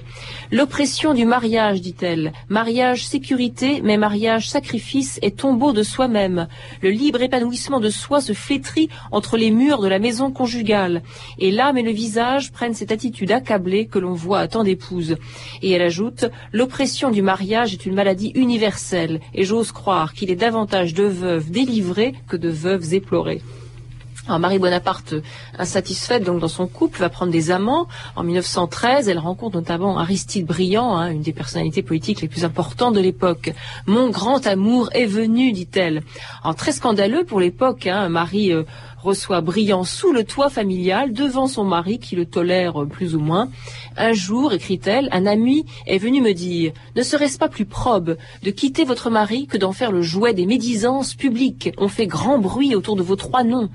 L'oppression 0.53 1.15
du 1.15 1.25
mariage, 1.25 1.81
dit-elle, 1.81 2.33
mariage 2.49 3.07
sécurité, 3.07 3.81
mais 3.83 3.97
mariage 3.97 4.49
sacrifice 4.49 5.19
et 5.23 5.31
tombeau 5.31 5.73
de 5.73 5.83
soi-même. 5.83 6.47
Le 6.83 6.91
libre 6.91 7.23
épanouissement 7.23 7.81
de 7.81 7.91
soi 7.91 8.21
se 8.21 8.33
flétrit 8.33 8.89
entre 9.11 9.37
les 9.37 9.51
murs 9.51 9.81
de 9.81 9.89
la 9.89 9.99
maison 9.99 10.31
conjugale. 10.31 11.03
Et 11.39 11.51
l'âme 11.51 11.79
et 11.79 11.83
le 11.83 11.91
visage 11.91 12.53
prennent 12.53 12.75
cette 12.75 12.93
attitude 12.93 13.33
accablée 13.33 13.87
que 13.87 13.99
l'on 13.99 14.15
voit 14.15 14.41
à 14.41 14.49
tant 14.49 14.65
d'épouses. 14.65 15.17
Et 15.63 15.71
elle 15.71 15.83
ajoute, 15.83 16.27
l'oppression 16.53 17.11
du 17.11 17.23
mariage 17.23 17.73
est 17.73 17.87
une 17.87 17.95
maladie 17.95 18.33
universelle, 18.35 19.21
et 19.35 19.45
j'ose 19.45 19.73
croire 19.73 20.13
qu'il 20.13 20.31
est 20.31 20.37
davantage 20.37 20.95
de 20.95 21.05
veuves 21.17 21.51
délivrées 21.51 22.15
que 22.29 22.37
de 22.37 22.49
veuves 22.49 22.95
éplorées. 22.95 23.43
Marie 24.29 24.59
Bonaparte, 24.59 25.15
insatisfaite 25.57 26.25
donc 26.25 26.41
dans 26.41 26.49
son 26.49 26.67
couple, 26.67 26.99
va 26.99 27.09
prendre 27.09 27.31
des 27.31 27.51
amants. 27.51 27.87
En 28.17 28.25
1913, 28.25 29.09
elle 29.09 29.19
rencontre 29.19 29.57
notamment 29.57 29.99
Aristide 29.99 30.47
Briand, 30.47 30.97
hein, 30.97 31.11
une 31.11 31.23
des 31.23 31.33
personnalités 31.33 31.83
politiques 31.83 32.21
les 32.23 32.29
plus 32.29 32.45
importantes 32.45 32.95
de 32.95 33.01
l'époque. 33.01 33.53
Mon 33.87 34.11
grand 34.11 34.47
amour 34.47 34.91
est 34.93 35.07
venu, 35.07 35.53
dit-elle. 35.53 36.03
très 36.57 36.73
scandaleux 36.73 37.25
pour 37.25 37.41
l'époque. 37.41 37.87
Hein, 37.87 38.09
Marie 38.09 38.53
euh, 38.53 38.65
reçoit 39.07 39.41
Brillant 39.41 39.85
sous 39.85 40.13
le 40.13 40.25
toit 40.25 40.51
familial 40.51 41.13
devant 41.13 41.47
son 41.47 41.63
mari 41.63 42.01
qui 42.01 42.17
le 42.17 42.27
tolère 42.27 42.85
plus 42.91 43.15
ou 43.15 43.21
moins. 43.21 43.49
Un 43.97 44.13
jour, 44.13 44.53
écrit-elle, 44.53 45.09
un 45.13 45.27
ami 45.27 45.65
est 45.87 45.99
venu 45.99 46.21
me 46.21 46.33
dire 46.33 46.73
Ne 46.97 47.03
serait-ce 47.03 47.39
pas 47.39 47.49
plus 47.49 47.67
probe 47.67 48.17
de 48.43 48.51
quitter 48.51 48.85
votre 48.85 49.09
mari 49.09 49.47
que 49.47 49.59
d'en 49.59 49.71
faire 49.71 49.93
le 49.93 50.03
jouet 50.03 50.35
des 50.35 50.45
médisances 50.45 51.15
publiques? 51.15 51.71
On 51.79 51.89
fait 51.89 52.09
grand 52.09 52.39
bruit 52.39 52.75
autour 52.75 52.97
de 52.97 53.03
vos 53.03 53.15
trois 53.15 53.45
noms. 53.45 53.71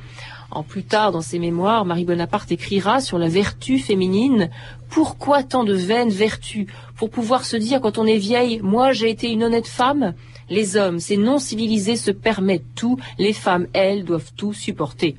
En 0.51 0.63
plus 0.63 0.83
tard, 0.83 1.13
dans 1.13 1.21
ses 1.21 1.39
mémoires, 1.39 1.85
Marie 1.85 2.03
Bonaparte 2.03 2.51
écrira 2.51 2.99
sur 2.99 3.17
la 3.17 3.29
vertu 3.29 3.79
féminine. 3.79 4.49
Pourquoi 4.89 5.43
tant 5.43 5.63
de 5.63 5.73
vaines 5.73 6.09
vertus? 6.09 6.67
Pour 6.97 7.09
pouvoir 7.09 7.45
se 7.45 7.55
dire 7.55 7.79
quand 7.79 7.97
on 7.97 8.05
est 8.05 8.17
vieille, 8.17 8.59
moi 8.61 8.91
j'ai 8.91 9.09
été 9.09 9.31
une 9.31 9.43
honnête 9.43 9.67
femme 9.67 10.13
Les 10.51 10.75
hommes, 10.75 10.99
ces 10.99 11.15
non 11.15 11.39
civilisés, 11.39 11.95
se 11.95 12.11
permettent 12.11 12.75
tout. 12.75 12.99
Les 13.17 13.31
femmes, 13.31 13.67
elles, 13.71 14.03
doivent 14.03 14.33
tout 14.35 14.51
supporter. 14.51 15.15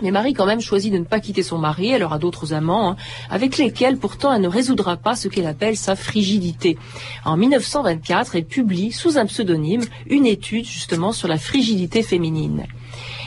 Mais 0.00 0.12
Marie 0.12 0.32
quand 0.32 0.46
même 0.46 0.60
choisit 0.60 0.92
de 0.92 0.98
ne 0.98 1.04
pas 1.04 1.18
quitter 1.18 1.42
son 1.42 1.58
mari, 1.58 1.90
elle 1.90 2.04
aura 2.04 2.18
d'autres 2.18 2.52
amants, 2.52 2.90
hein, 2.90 2.96
avec 3.30 3.58
lesquels 3.58 3.96
pourtant 3.96 4.32
elle 4.32 4.42
ne 4.42 4.48
résoudra 4.48 4.96
pas 4.96 5.16
ce 5.16 5.26
qu'elle 5.26 5.46
appelle 5.46 5.76
sa 5.76 5.96
frigidité. 5.96 6.78
En 7.24 7.36
1924, 7.36 8.36
elle 8.36 8.44
publie 8.44 8.92
sous 8.92 9.18
un 9.18 9.26
pseudonyme 9.26 9.84
une 10.08 10.26
étude 10.26 10.66
justement 10.66 11.10
sur 11.10 11.26
la 11.26 11.38
frigidité 11.38 12.02
féminine. 12.02 12.66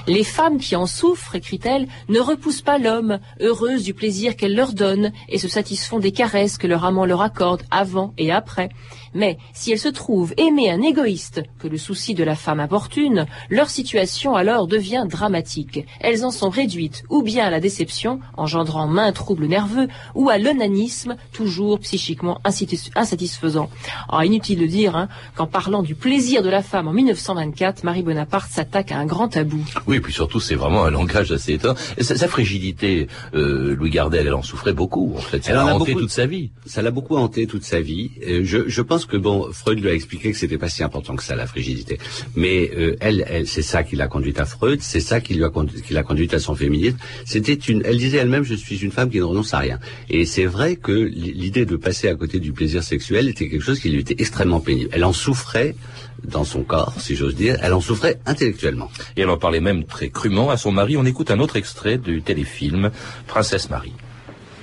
Les 0.08 0.24
femmes 0.24 0.58
qui 0.58 0.78
en 0.78 0.86
souffrent, 0.86 1.36
écrit-elle, 1.36 1.88
ne 2.08 2.22
repoussent 2.22 2.62
pas 2.62 2.78
l'homme, 2.78 3.20
heureuses 3.42 3.84
du 3.84 3.94
plaisir 3.94 4.38
qu'elle 4.38 4.56
leur 4.56 4.72
donne, 4.72 5.12
et 5.28 5.38
se 5.38 5.50
satisfont 5.50 6.00
des 6.00 6.14
caresses 6.14 6.58
que 6.58 6.68
leur 6.68 6.86
amant 6.86 7.06
leur 7.06 7.22
accorde 7.22 7.64
avant 7.72 8.14
et 8.18 8.32
après. 8.32 8.70
Mais 9.14 9.38
si 9.54 9.72
elles 9.72 9.80
se 9.80 9.88
trouvent 9.88 10.34
aimer 10.38 10.70
un 10.70 10.82
égoïste 10.82 11.44
que 11.60 11.68
le 11.68 11.78
souci 11.78 12.14
de 12.14 12.24
la 12.24 12.36
femme 12.36 12.60
importune, 12.60 13.26
leur 13.50 13.70
situation 13.70 14.36
alors 14.36 14.68
devient 14.68 15.06
dramatique. 15.10 15.86
Elles 16.00 16.26
en 16.26 16.32
sont 16.32 16.50
réduites 16.50 17.04
ou 17.10 17.24
bien 17.24 17.46
à 17.46 17.50
la 17.50 17.60
déception, 17.60 18.20
engendrant 18.36 18.88
maint 18.88 19.12
troubles 19.12 19.48
nerveux, 19.48 19.88
ou 20.16 20.30
à 20.30 20.38
l'onanisme, 20.38 21.16
toujours 21.32 21.80
psychiquement 21.80 22.40
insatisfaisant. 22.44 23.70
Alors, 24.10 24.24
inutile 24.24 24.60
de 24.60 24.66
dire 24.66 24.96
hein, 24.96 25.08
qu'en 25.36 25.48
parlant 25.48 25.84
du 25.84 25.96
plaisir 25.96 26.42
de 26.44 26.50
la 26.50 26.62
femme 26.62 26.88
en 26.88 26.94
1924, 26.94 27.84
Marie 27.84 28.04
Bonaparte 28.04 28.52
s'attaque 28.52 28.92
à 28.92 28.98
un 28.98 29.06
grand 29.06 29.28
tabou. 29.28 29.64
Oui, 29.88 30.00
puis 30.00 30.14
surtout, 30.14 30.40
c'est 30.40 30.56
vraiment 30.56 30.86
un 30.86 30.92
langage 30.92 31.32
assez 31.32 31.54
étonnant. 31.54 31.76
Sa, 32.00 32.28
frigidité, 32.28 33.08
euh, 33.34 33.76
Louis 33.76 33.90
Gardel, 33.90 34.28
elle 34.28 34.34
en 34.34 34.42
souffrait 34.42 34.74
beaucoup, 34.74 35.14
en 35.16 35.22
fait. 35.22 35.44
Ça 35.44 35.54
l'a 35.54 35.66
hanté 35.76 35.94
toute 35.94 36.12
sa 36.12 36.26
vie. 36.26 36.52
Ça 36.66 36.82
l'a 36.82 36.92
beaucoup 36.92 37.18
hanté 37.18 37.48
toute 37.48 37.64
sa 37.64 37.82
vie. 37.82 38.12
Euh, 38.28 38.42
je, 38.44 38.68
je 38.68 38.82
pense 38.82 38.97
que 39.06 39.18
bon, 39.18 39.52
Freud 39.52 39.80
lui 39.80 39.90
a 39.90 39.94
expliqué 39.94 40.32
que 40.32 40.38
c'était 40.38 40.58
pas 40.58 40.70
si 40.70 40.84
important 40.84 41.16
que 41.16 41.24
ça 41.24 41.36
la 41.36 41.48
frigidité. 41.48 42.00
Mais 42.36 42.72
euh, 42.76 42.96
elle, 43.00 43.26
elle 43.28 43.48
c'est 43.48 43.62
ça 43.62 43.84
qui 43.84 43.96
l'a 43.96 44.08
conduite 44.08 44.40
à 44.40 44.46
Freud, 44.46 44.80
c'est 44.82 45.00
ça 45.00 45.22
qui 45.22 45.36
lui 45.36 45.44
a 45.44 45.50
conduit, 45.50 45.82
qui 45.82 45.94
l'a 45.94 46.04
conduite 46.04 46.34
à 46.34 46.40
son 46.40 46.56
féminisme. 46.56 46.98
C'était 47.26 47.54
une, 47.54 47.82
elle 47.86 47.98
disait 47.98 48.18
elle-même, 48.18 48.44
je 48.44 48.56
suis 48.56 48.78
une 48.78 48.92
femme 48.92 49.10
qui 49.10 49.20
ne 49.20 49.24
renonce 49.24 49.54
à 49.54 49.60
rien. 49.60 49.80
Et 50.10 50.26
c'est 50.26 50.46
vrai 50.46 50.76
que 50.76 50.92
l'idée 50.92 51.66
de 51.66 51.76
passer 51.76 52.08
à 52.08 52.16
côté 52.16 52.40
du 52.40 52.52
plaisir 52.54 52.84
sexuel 52.84 53.30
était 53.30 53.50
quelque 53.50 53.64
chose 53.64 53.80
qui 53.80 53.90
lui 53.90 54.02
était 54.02 54.16
extrêmement 54.20 54.60
pénible. 54.60 54.90
Elle 54.94 55.06
en 55.06 55.14
souffrait 55.14 55.76
dans 56.24 56.44
son 56.44 56.64
corps, 56.64 56.94
si 57.00 57.16
j'ose 57.16 57.36
dire. 57.36 57.58
Elle 57.62 57.74
en 57.74 57.82
souffrait 57.82 58.20
intellectuellement. 58.26 58.90
Et 59.16 59.22
elle 59.22 59.30
en 59.30 59.38
parlait 59.38 59.60
même 59.60 59.86
très 59.86 60.10
crûment 60.10 60.50
à 60.50 60.58
son 60.58 60.72
mari. 60.72 60.98
On 60.98 61.06
écoute 61.06 61.32
un 61.32 61.40
autre 61.40 61.56
extrait 61.56 61.98
du 61.98 62.22
téléfilm 62.22 62.92
Princesse 63.28 63.70
Marie. 63.70 63.94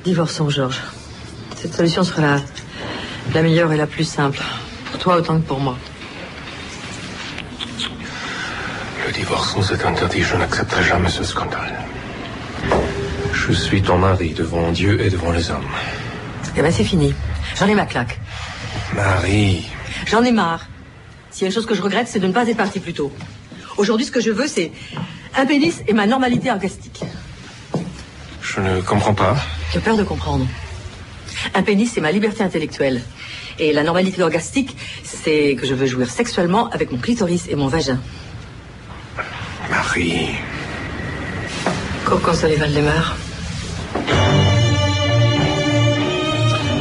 Divorçons, 0.04 0.50
Georges. 0.50 0.80
Cette 1.56 1.74
solution 1.74 2.04
sera 2.04 2.22
la 2.22 2.42
la 3.32 3.42
meilleure 3.42 3.72
et 3.72 3.76
la 3.76 3.86
plus 3.86 4.04
simple. 4.04 4.40
Pour 4.90 5.00
toi 5.00 5.16
autant 5.16 5.40
que 5.40 5.46
pour 5.46 5.60
moi. 5.60 5.76
Le 9.06 9.12
divorce 9.12 9.56
nous 9.56 9.72
est 9.72 9.84
interdit. 9.84 10.22
Je 10.22 10.36
n'accepterai 10.36 10.84
jamais 10.84 11.08
ce 11.08 11.24
scandale. 11.24 11.78
Je 13.32 13.52
suis 13.52 13.82
ton 13.82 13.98
mari 13.98 14.32
devant 14.32 14.70
Dieu 14.72 15.00
et 15.00 15.10
devant 15.10 15.32
les 15.32 15.50
hommes. 15.50 15.64
Eh 16.56 16.62
ben 16.62 16.72
c'est 16.72 16.84
fini. 16.84 17.14
J'en 17.56 17.66
ai 17.66 17.74
ma 17.74 17.86
claque. 17.86 18.18
Marie. 18.94 19.66
J'en 20.06 20.22
ai 20.22 20.32
marre. 20.32 20.66
S'il 21.30 21.42
y 21.42 21.44
a 21.44 21.48
une 21.48 21.54
chose 21.54 21.66
que 21.66 21.74
je 21.74 21.82
regrette, 21.82 22.08
c'est 22.08 22.20
de 22.20 22.26
ne 22.26 22.32
pas 22.32 22.46
être 22.48 22.56
parti 22.56 22.78
plus 22.80 22.94
tôt. 22.94 23.12
Aujourd'hui, 23.76 24.06
ce 24.06 24.12
que 24.12 24.20
je 24.20 24.30
veux, 24.30 24.46
c'est 24.46 24.70
un 25.36 25.46
pénis 25.46 25.82
et 25.88 25.92
ma 25.92 26.06
normalité 26.06 26.50
orgastique. 26.50 27.02
Je 28.40 28.60
ne 28.60 28.80
comprends 28.80 29.14
pas. 29.14 29.36
J'ai 29.72 29.80
peur 29.80 29.96
de 29.96 30.04
comprendre. 30.04 30.46
Un 31.54 31.62
pénis, 31.62 31.90
c'est 31.92 32.00
ma 32.00 32.12
liberté 32.12 32.42
intellectuelle. 32.42 33.02
Et 33.58 33.72
la 33.72 33.82
normalité 33.82 34.22
orgastique, 34.22 34.76
c'est 35.02 35.56
que 35.60 35.66
je 35.66 35.74
veux 35.74 35.86
jouir 35.86 36.10
sexuellement 36.10 36.68
avec 36.70 36.90
mon 36.90 36.98
clitoris 36.98 37.46
et 37.48 37.54
mon 37.54 37.68
vagin. 37.68 37.98
Marie. 39.70 40.30
Cocon 42.04 42.32
Val 42.32 42.54
Valdemar. 42.54 43.16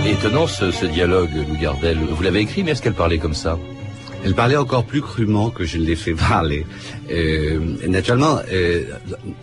Étonnant 0.05 0.47
ce, 0.47 0.71
ce 0.71 0.85
dialogue, 0.85 1.31
Lou 1.33 1.57
Gardel. 1.57 1.97
Vous 1.97 2.23
l'avez 2.23 2.41
écrit, 2.41 2.63
mais 2.63 2.71
est-ce 2.71 2.81
qu'elle 2.81 2.93
parlait 2.93 3.19
comme 3.19 3.33
ça? 3.33 3.57
Elle 4.23 4.33
parlait 4.35 4.55
encore 4.55 4.85
plus 4.85 5.01
crûment 5.01 5.49
que 5.49 5.65
je 5.65 5.77
ne 5.77 5.85
l'ai 5.85 5.95
fait 5.95 6.13
parler. 6.13 6.65
Euh, 7.11 7.59
naturellement, 7.87 8.39
euh, 8.51 8.83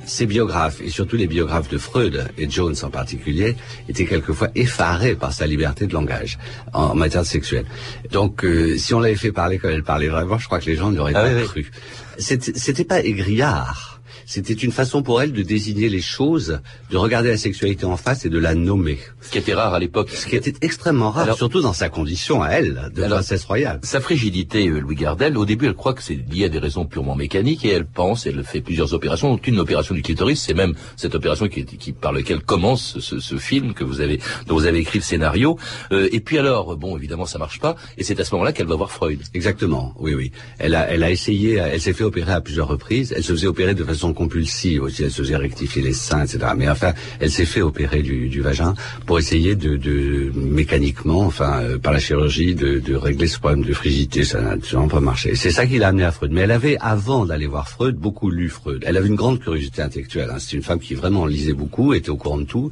ces 0.07 0.27
biographes, 0.27 0.81
et 0.81 0.89
surtout 0.89 1.17
les 1.17 1.27
biographes 1.27 1.69
de 1.69 1.79
Freud, 1.79 2.29
et 2.39 2.49
Jones 2.49 2.77
en 2.83 2.91
particulier, 2.91 3.57
étaient 3.89 4.07
quelquefois 4.07 4.49
effarés 4.55 5.15
par 5.15 5.33
sa 5.33 5.47
liberté 5.47 5.87
de 5.87 5.93
langage 5.93 6.39
en, 6.73 6.95
matière 6.95 7.27
sexuelle. 7.27 7.67
Donc, 8.11 8.45
euh, 8.45 8.77
si 8.79 8.95
on 8.95 9.01
l'avait 9.01 9.17
fait 9.17 9.33
parler 9.33 9.59
comme 9.59 9.71
elle 9.71 9.85
parlait 9.85 10.09
vraiment, 10.09 10.39
je 10.39 10.47
crois 10.47 10.61
que 10.61 10.67
les 10.67 10.77
gens 10.77 10.91
ne 10.91 10.97
l'auraient 10.97 11.13
ah 11.15 11.23
pas 11.23 11.43
cru. 11.43 11.71
C'était 12.19 12.85
pas 12.85 13.01
égrillard 13.01 13.90
c'était 14.31 14.55
une 14.55 14.71
façon 14.71 15.03
pour 15.03 15.21
elle 15.21 15.33
de 15.33 15.43
désigner 15.43 15.89
les 15.89 16.01
choses, 16.01 16.61
de 16.89 16.97
regarder 16.97 17.31
la 17.31 17.37
sexualité 17.37 17.85
en 17.85 17.97
face 17.97 18.25
et 18.25 18.29
de 18.29 18.39
la 18.39 18.55
nommer. 18.55 19.01
Ce 19.21 19.31
qui 19.33 19.39
était 19.39 19.55
rare 19.55 19.75
à 19.75 19.81
l'époque. 19.81 20.09
Ce 20.11 20.25
qui 20.25 20.37
était 20.37 20.55
extrêmement 20.61 21.11
rare, 21.11 21.35
surtout 21.35 21.61
dans 21.61 21.73
sa 21.73 21.89
condition 21.89 22.41
à 22.41 22.51
elle, 22.51 22.93
de 22.95 23.03
princesse 23.03 23.45
royale. 23.45 23.81
Sa 23.83 24.01
frigidité, 24.01 24.69
euh, 24.69 24.79
Louis 24.79 24.95
Gardel, 24.95 25.37
au 25.37 25.45
début, 25.45 25.67
elle 25.67 25.75
croit 25.75 25.95
que 25.95 26.03
c'est 26.05 26.15
lié 26.15 26.45
à 26.45 26.49
des 26.49 26.61
raisons 26.61 26.85
purement 26.85 27.17
mécaniques 27.17 27.65
et 27.65 27.71
elle 27.71 27.87
pense, 27.87 28.25
elle 28.25 28.45
fait 28.45 28.61
plusieurs 28.61 28.95
opérations, 28.95 29.31
donc 29.31 29.49
une 29.49 29.59
opération 29.59 29.97
du 29.97 30.03
clitoris, 30.03 30.41
c'est 30.41 30.55
même 30.55 30.75
cette 30.97 31.17
opération 31.17 31.49
qui, 31.49 31.65
qui 31.65 31.91
par 31.91 32.13
laquelle 32.13 32.41
commence 32.41 33.01
ce, 33.01 33.19
ce, 33.19 33.37
film 33.37 33.75
que 33.75 33.83
vous 33.83 34.01
avez, 34.01 34.21
dont 34.47 34.55
vous 34.55 34.67
avez 34.67 34.79
écrit 34.79 35.01
le 35.01 35.05
scénario. 35.05 35.59
Euh, 35.91 36.09
et 36.13 36.21
puis 36.21 36.39
alors, 36.39 36.77
bon, 36.77 36.97
évidemment, 36.97 37.27
ça 37.27 37.39
marche 37.41 37.59
pas, 37.59 37.75
et 37.99 38.05
c'est 38.05 38.21
à 38.21 38.25
ce 38.25 38.33
moment-là 38.37 38.53
qu'elle 38.53 38.69
va 38.69 38.77
voir 38.77 38.93
Freud. 38.93 39.19
Exactement, 39.35 39.93
oui, 39.99 40.15
oui. 40.15 40.31
Elle 40.61 40.77
a, 40.77 40.89
elle 40.89 41.03
a 41.03 41.11
essayé, 41.11 41.55
elle 41.55 41.81
s'est 41.81 41.95
fait 41.95 42.05
opérer 42.05 42.31
à 42.31 42.41
plusieurs 42.41 42.69
reprises. 42.69 43.13
Elle 43.17 43.25
se 43.25 43.33
faisait 43.33 43.49
opérer 43.49 43.75
de 43.75 43.83
façon 43.83 44.15
compulsive 44.21 44.83
aussi, 44.83 45.05
elle 45.05 45.11
se 45.11 45.23
faisait 45.23 45.37
rectifier 45.37 45.81
les 45.81 45.95
seins, 45.95 46.23
etc. 46.25 46.39
Mais 46.55 46.69
enfin, 46.69 46.93
elle 47.21 47.31
s'est 47.31 47.47
fait 47.47 47.63
opérer 47.63 48.03
du, 48.03 48.29
du 48.29 48.43
vagin 48.43 48.75
pour 49.07 49.19
essayer 49.19 49.57
de, 49.57 49.79
de 49.79 50.31
mécaniquement, 50.35 51.23
enfin, 51.23 51.53
euh, 51.63 51.79
par 51.79 51.95
la 51.95 52.01
chirurgie, 52.01 52.55
de, 52.55 52.81
de, 52.81 52.95
régler 52.95 53.29
ce 53.29 53.39
problème 53.39 53.65
de 53.65 53.73
frigidité. 53.73 54.25
Ça 54.25 54.43
n'a 54.43 54.51
absolument 54.51 54.89
pas 54.89 55.01
marché. 55.01 55.35
C'est 55.37 55.51
ça 55.51 55.65
qui 55.67 55.79
l'a 55.79 55.89
amené 55.89 56.05
à 56.05 56.13
Freud. 56.13 56.33
Mais 56.33 56.43
elle 56.43 56.51
avait, 56.51 56.77
avant 56.81 57.25
d'aller 57.25 57.47
voir 57.47 57.67
Freud, 57.67 57.97
beaucoup 57.97 58.29
lu 58.31 58.51
Freud. 58.51 58.85
Elle 58.87 58.99
avait 58.99 59.09
une 59.09 59.21
grande 59.23 59.41
curiosité 59.41 59.81
intellectuelle. 59.81 60.29
Hein. 60.31 60.39
C'est 60.39 60.55
une 60.55 60.63
femme 60.63 60.81
qui 60.81 60.95
vraiment 60.95 61.25
lisait 61.25 61.55
beaucoup, 61.55 61.95
était 61.95 62.11
au 62.11 62.17
courant 62.17 62.39
de 62.45 62.45
tout. 62.55 62.71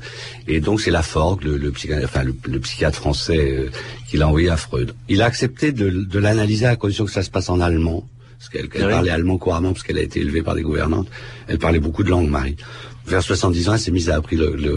Et 0.49 0.61
donc, 0.61 0.83
c'est 0.83 0.91
Laforgue, 0.91 1.45
le, 1.45 1.57
le, 1.57 1.73
enfin, 2.05 2.25
le, 2.25 2.61
psychiatre 2.61 2.99
français, 2.99 3.45
euh, 3.53 3.71
qui 4.07 4.19
l'a 4.19 4.29
envoyé 4.29 4.51
à 4.51 4.59
Freud. 4.59 4.93
Il 5.09 5.23
a 5.23 5.25
accepté 5.25 5.73
de, 5.73 5.89
de 5.89 6.19
l'analyser 6.19 6.67
à 6.67 6.77
condition 6.77 7.07
que 7.07 7.11
ça 7.19 7.23
se 7.23 7.31
passe 7.31 7.49
en 7.49 7.61
allemand 7.61 8.05
parce 8.39 8.51
qu'elle 8.51 8.69
parlait 8.69 9.11
allemand 9.11 9.37
couramment, 9.37 9.73
parce 9.73 9.83
qu'elle 9.83 9.99
a 9.99 10.03
été 10.03 10.21
élevée 10.21 10.43
par 10.43 10.55
des 10.55 10.63
gouvernantes. 10.63 11.09
Elle 11.49 11.59
parlait 11.59 11.81
beaucoup 11.81 12.05
de 12.05 12.11
langues, 12.11 12.31
Marie. 12.31 12.57
Vers 13.07 13.23
70 13.23 13.69
ans, 13.69 13.75
elle 13.75 13.81
s'est 13.81 13.91
mise 13.91 14.11
à, 14.11 14.21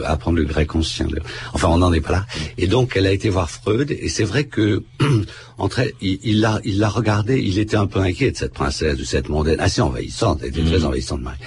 apprendre 0.06 0.38
le 0.38 0.46
grec 0.46 0.74
ancien. 0.74 1.08
Enfin, 1.54 1.68
on 1.68 1.78
n'en 1.78 1.92
est 1.94 2.02
pas 2.02 2.12
là. 2.12 2.26
Et 2.58 2.68
donc, 2.68 2.94
elle 2.96 3.06
a 3.06 3.12
été 3.12 3.30
voir 3.30 3.50
Freud, 3.52 3.92
et 3.92 4.10
c'est 4.10 4.24
vrai 4.24 4.46
que 4.46 4.84
entre 5.58 5.84
il 6.02 6.40
l'a, 6.40 6.60
il 6.64 6.80
l'a 6.80 6.90
regardé. 6.90 7.40
Il 7.40 7.60
était 7.60 7.76
un 7.76 7.88
peu 7.88 8.00
inquiet 8.00 8.32
de 8.32 8.38
cette 8.38 8.54
princesse, 8.54 8.98
de 8.98 9.04
cette 9.04 9.30
mondaine, 9.30 9.60
assez 9.60 9.82
envahissante. 9.82 10.40
Elle 10.42 10.50
était 10.50 10.64
très 10.64 10.80
mm. 10.80 10.86
envahissante, 10.86 11.22
Marie. 11.22 11.40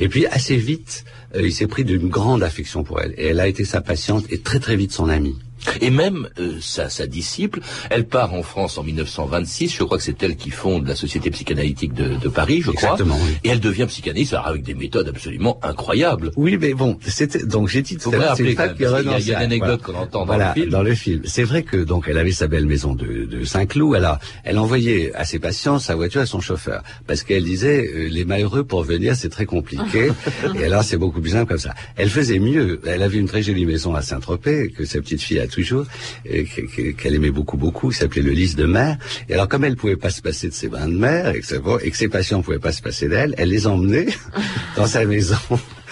Et 0.00 0.08
puis, 0.08 0.26
assez 0.26 0.56
vite, 0.56 1.04
euh, 1.36 1.42
il 1.42 1.52
s'est 1.52 1.68
pris 1.68 1.84
d'une 1.84 2.08
grande 2.08 2.42
affection 2.42 2.82
pour 2.82 3.00
elle, 3.00 3.14
et 3.16 3.28
elle 3.28 3.40
a 3.40 3.46
été 3.46 3.64
sa 3.64 3.80
patiente 3.80 4.24
et 4.28 4.40
très 4.40 4.58
très 4.58 4.76
vite 4.76 4.92
son 4.92 5.08
amie. 5.08 5.38
Et 5.80 5.90
même 5.90 6.28
euh, 6.38 6.54
sa, 6.60 6.88
sa, 6.88 7.06
disciple, 7.06 7.60
elle 7.90 8.06
part 8.06 8.34
en 8.34 8.42
France 8.42 8.78
en 8.78 8.82
1926. 8.82 9.74
Je 9.76 9.84
crois 9.84 9.98
que 9.98 10.04
c'est 10.04 10.22
elle 10.22 10.36
qui 10.36 10.50
fonde 10.50 10.86
la 10.86 10.96
Société 10.96 11.30
psychanalytique 11.30 11.94
de, 11.94 12.16
de 12.16 12.28
Paris, 12.28 12.62
je 12.62 12.70
Exactement, 12.70 13.16
crois. 13.16 13.28
Et 13.44 13.48
elle 13.48 13.60
devient 13.60 13.86
psychanalyste 13.86 14.34
avec 14.44 14.62
des 14.62 14.74
méthodes 14.74 15.08
absolument 15.08 15.58
incroyables. 15.62 16.30
Oui, 16.36 16.56
mais 16.60 16.74
bon, 16.74 16.98
c'était 17.06 17.44
donc 17.44 17.68
j'ai 17.68 17.82
dit. 17.82 17.96
C'est 18.00 18.10
une 18.42 18.54
femme 18.54 18.74
qui 18.74 18.82
Il 18.82 19.26
y 19.26 19.34
a, 19.34 19.38
une 19.38 19.44
anecdote 19.44 19.82
qu'on 19.82 19.94
entend 19.94 20.26
dans 20.26 20.36
le 20.36 20.52
film. 20.54 20.70
Dans 20.70 20.82
le 20.82 20.94
film, 20.94 21.22
c'est 21.24 21.44
vrai 21.44 21.62
que 21.62 21.76
donc 21.76 22.06
elle 22.08 22.18
avait 22.18 22.32
sa 22.32 22.48
belle 22.48 22.66
maison 22.66 22.94
de, 22.94 23.24
de 23.24 23.44
Saint-Cloud. 23.44 23.94
Elle 23.96 24.04
a, 24.04 24.18
elle 24.44 24.58
envoyait 24.58 25.14
à 25.14 25.24
ses 25.24 25.38
patients 25.38 25.78
sa 25.78 25.94
voiture 25.94 26.22
à 26.22 26.26
son 26.26 26.40
chauffeur 26.40 26.82
parce 27.06 27.22
qu'elle 27.22 27.44
disait 27.44 27.86
euh, 27.86 28.08
les 28.08 28.24
malheureux 28.24 28.64
pour 28.64 28.82
venir 28.82 29.16
c'est 29.16 29.28
très 29.28 29.46
compliqué. 29.46 30.10
et 30.58 30.64
alors 30.64 30.82
c'est 30.82 30.96
beaucoup 30.96 31.20
plus 31.20 31.30
simple 31.30 31.48
comme 31.48 31.58
ça. 31.58 31.74
Elle 31.96 32.10
faisait 32.10 32.38
mieux. 32.38 32.80
Elle 32.86 33.02
avait 33.02 33.18
une 33.18 33.28
très 33.28 33.42
jolie 33.42 33.66
maison 33.66 33.94
à 33.94 34.02
Saint-Tropez 34.02 34.70
que 34.70 34.84
sa 34.84 35.00
petite 35.00 35.22
fille 35.22 35.38
a 35.38 35.46
toujours, 35.52 35.86
qu'elle 36.24 37.14
aimait 37.14 37.30
beaucoup, 37.30 37.56
beaucoup, 37.56 37.90
qui 37.90 37.98
s'appelait 37.98 38.22
le 38.22 38.32
lys 38.32 38.56
de 38.56 38.64
mer. 38.64 38.98
Et 39.28 39.34
alors, 39.34 39.48
comme 39.48 39.64
elle 39.64 39.76
pouvait 39.76 39.96
pas 39.96 40.10
se 40.10 40.22
passer 40.22 40.48
de 40.48 40.54
ses 40.54 40.68
bains 40.68 40.88
de 40.88 40.96
mer, 40.96 41.34
et 41.34 41.40
que, 41.40 41.84
et 41.84 41.90
que 41.90 41.96
ses 41.96 42.08
patients 42.08 42.42
pouvaient 42.42 42.58
pas 42.58 42.72
se 42.72 42.82
passer 42.82 43.08
d'elle, 43.08 43.34
elle 43.38 43.50
les 43.50 43.66
emmenait 43.66 44.08
dans 44.76 44.86
sa 44.86 45.04
maison 45.04 45.36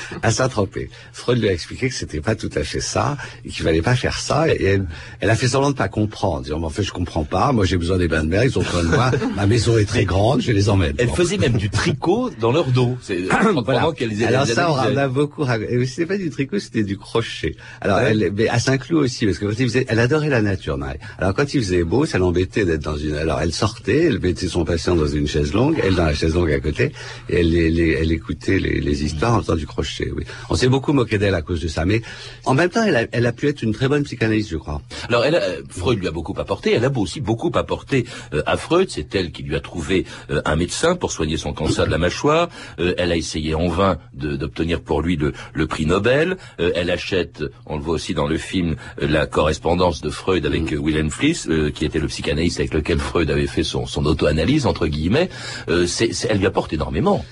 à 0.22 0.30
Saint-Tropez. 0.30 0.90
Freud 1.12 1.38
lui 1.38 1.48
a 1.48 1.52
expliqué 1.52 1.88
que 1.88 1.94
c'était 1.94 2.20
pas 2.20 2.34
tout 2.34 2.50
à 2.54 2.64
fait 2.64 2.80
ça, 2.80 3.16
et 3.44 3.50
qu'il 3.50 3.64
fallait 3.64 3.82
pas 3.82 3.96
faire 3.96 4.18
ça, 4.18 4.48
et 4.48 4.62
elle, 4.62 4.86
elle 5.20 5.30
a 5.30 5.36
fait 5.36 5.48
semblant 5.48 5.70
de 5.70 5.76
pas 5.76 5.88
comprendre, 5.88 6.42
disant, 6.42 6.62
en 6.62 6.70
fait, 6.70 6.82
je 6.82 6.92
comprends 6.92 7.24
pas, 7.24 7.52
moi 7.52 7.64
j'ai 7.64 7.76
besoin 7.76 7.98
des 7.98 8.08
bains 8.08 8.24
de 8.24 8.28
mer, 8.28 8.44
ils 8.44 8.58
ont 8.58 8.62
besoin 8.62 8.82
de 8.82 8.88
moi, 8.88 9.10
ma 9.36 9.46
maison 9.46 9.78
est 9.78 9.84
très 9.84 10.04
grande, 10.04 10.40
je 10.40 10.52
les 10.52 10.68
emmène. 10.68 10.94
Elle 10.98 11.10
faisait 11.10 11.38
même 11.38 11.56
du 11.56 11.70
tricot 11.70 12.30
dans 12.40 12.52
leur 12.52 12.66
dos. 12.66 12.96
C'est 13.02 13.18
voilà. 13.64 13.90
Alors 14.26 14.46
ça, 14.46 14.70
on 14.70 14.74
en 14.74 14.96
a 14.96 15.08
beaucoup 15.08 15.44
raconté. 15.44 15.86
C'était 15.86 16.06
pas 16.06 16.18
du 16.18 16.30
tricot, 16.30 16.58
c'était 16.58 16.82
du 16.82 16.96
crochet. 16.96 17.56
Alors, 17.80 17.98
elle, 17.98 18.32
mais 18.34 18.48
à 18.48 18.58
Saint-Cloud 18.58 19.04
aussi, 19.04 19.26
parce 19.26 19.38
que 19.38 19.46
quand 19.46 19.58
il 19.58 19.66
faisait, 19.68 19.86
elle 19.88 19.98
adorait 19.98 20.28
la 20.28 20.42
nature, 20.42 20.76
Marie. 20.76 20.98
Alors 21.18 21.34
quand 21.34 21.52
il 21.54 21.60
faisait 21.60 21.84
beau, 21.84 22.06
ça 22.06 22.18
l'embêtait 22.18 22.64
d'être 22.64 22.82
dans 22.82 22.96
une, 22.96 23.14
alors 23.14 23.40
elle 23.40 23.52
sortait, 23.52 24.04
elle 24.04 24.20
mettait 24.20 24.48
son 24.48 24.64
patient 24.64 24.94
dans 24.94 25.06
une 25.06 25.26
chaise 25.26 25.52
longue, 25.52 25.80
elle 25.82 25.94
dans 25.94 26.04
la 26.04 26.14
chaise 26.14 26.34
longue 26.34 26.52
à 26.52 26.60
côté, 26.60 26.92
et 27.28 27.40
elle, 27.40 27.54
elle, 27.56 28.12
écoutait 28.12 28.58
les, 28.58 28.80
les, 28.80 29.04
histoires 29.04 29.34
en 29.34 29.40
faisant 29.42 29.56
du 29.56 29.66
crochet, 29.66 29.89
oui. 29.98 30.24
On 30.48 30.54
s'est 30.54 30.68
beaucoup 30.68 30.92
moqué 30.92 31.18
d'elle 31.18 31.34
à 31.34 31.42
cause 31.42 31.60
de 31.60 31.68
ça, 31.68 31.84
mais 31.84 32.02
en 32.44 32.54
même 32.54 32.70
temps, 32.70 32.84
elle 32.84 32.96
a, 32.96 33.06
elle 33.12 33.26
a 33.26 33.32
pu 33.32 33.48
être 33.48 33.62
une 33.62 33.72
très 33.72 33.88
bonne 33.88 34.04
psychanalyste, 34.04 34.50
je 34.50 34.56
crois. 34.56 34.80
Alors, 35.08 35.24
elle 35.24 35.40
Freud 35.68 35.98
lui 35.98 36.08
a 36.08 36.10
beaucoup 36.10 36.34
apporté, 36.38 36.72
elle 36.72 36.84
a 36.84 36.90
aussi 36.96 37.20
beaucoup 37.20 37.50
apporté 37.54 38.06
euh, 38.34 38.42
à 38.46 38.56
Freud, 38.56 38.88
c'est 38.90 39.14
elle 39.14 39.32
qui 39.32 39.42
lui 39.42 39.56
a 39.56 39.60
trouvé 39.60 40.04
euh, 40.30 40.42
un 40.44 40.56
médecin 40.56 40.96
pour 40.96 41.12
soigner 41.12 41.36
son 41.36 41.52
cancer 41.52 41.86
de 41.86 41.90
la 41.90 41.98
mâchoire, 41.98 42.48
euh, 42.78 42.94
elle 42.98 43.12
a 43.12 43.16
essayé 43.16 43.54
en 43.54 43.68
vain 43.68 43.98
d'obtenir 44.12 44.80
pour 44.80 45.02
lui 45.02 45.16
le, 45.16 45.32
le 45.52 45.66
prix 45.66 45.86
Nobel, 45.86 46.36
elle 46.58 46.90
achète, 46.90 47.42
on 47.66 47.76
le 47.76 47.82
voit 47.82 47.94
aussi 47.94 48.14
dans 48.14 48.26
le 48.26 48.38
film, 48.38 48.76
la 49.00 49.26
correspondance 49.26 50.00
de 50.00 50.10
Freud 50.10 50.46
avec 50.46 50.72
mm. 50.72 50.78
Wilhelm 50.78 51.10
Fliess, 51.10 51.48
qui 51.74 51.84
était 51.84 51.98
le 51.98 52.06
psychanalyste 52.08 52.60
avec 52.60 52.74
lequel 52.74 52.98
Freud 52.98 53.30
avait 53.30 53.46
fait 53.46 53.62
son, 53.62 53.86
son 53.86 54.04
auto-analyse, 54.06 54.66
entre 54.66 54.86
guillemets, 54.86 55.28
elle 55.68 56.38
lui 56.38 56.46
apporte 56.46 56.72
énormément. 56.72 57.24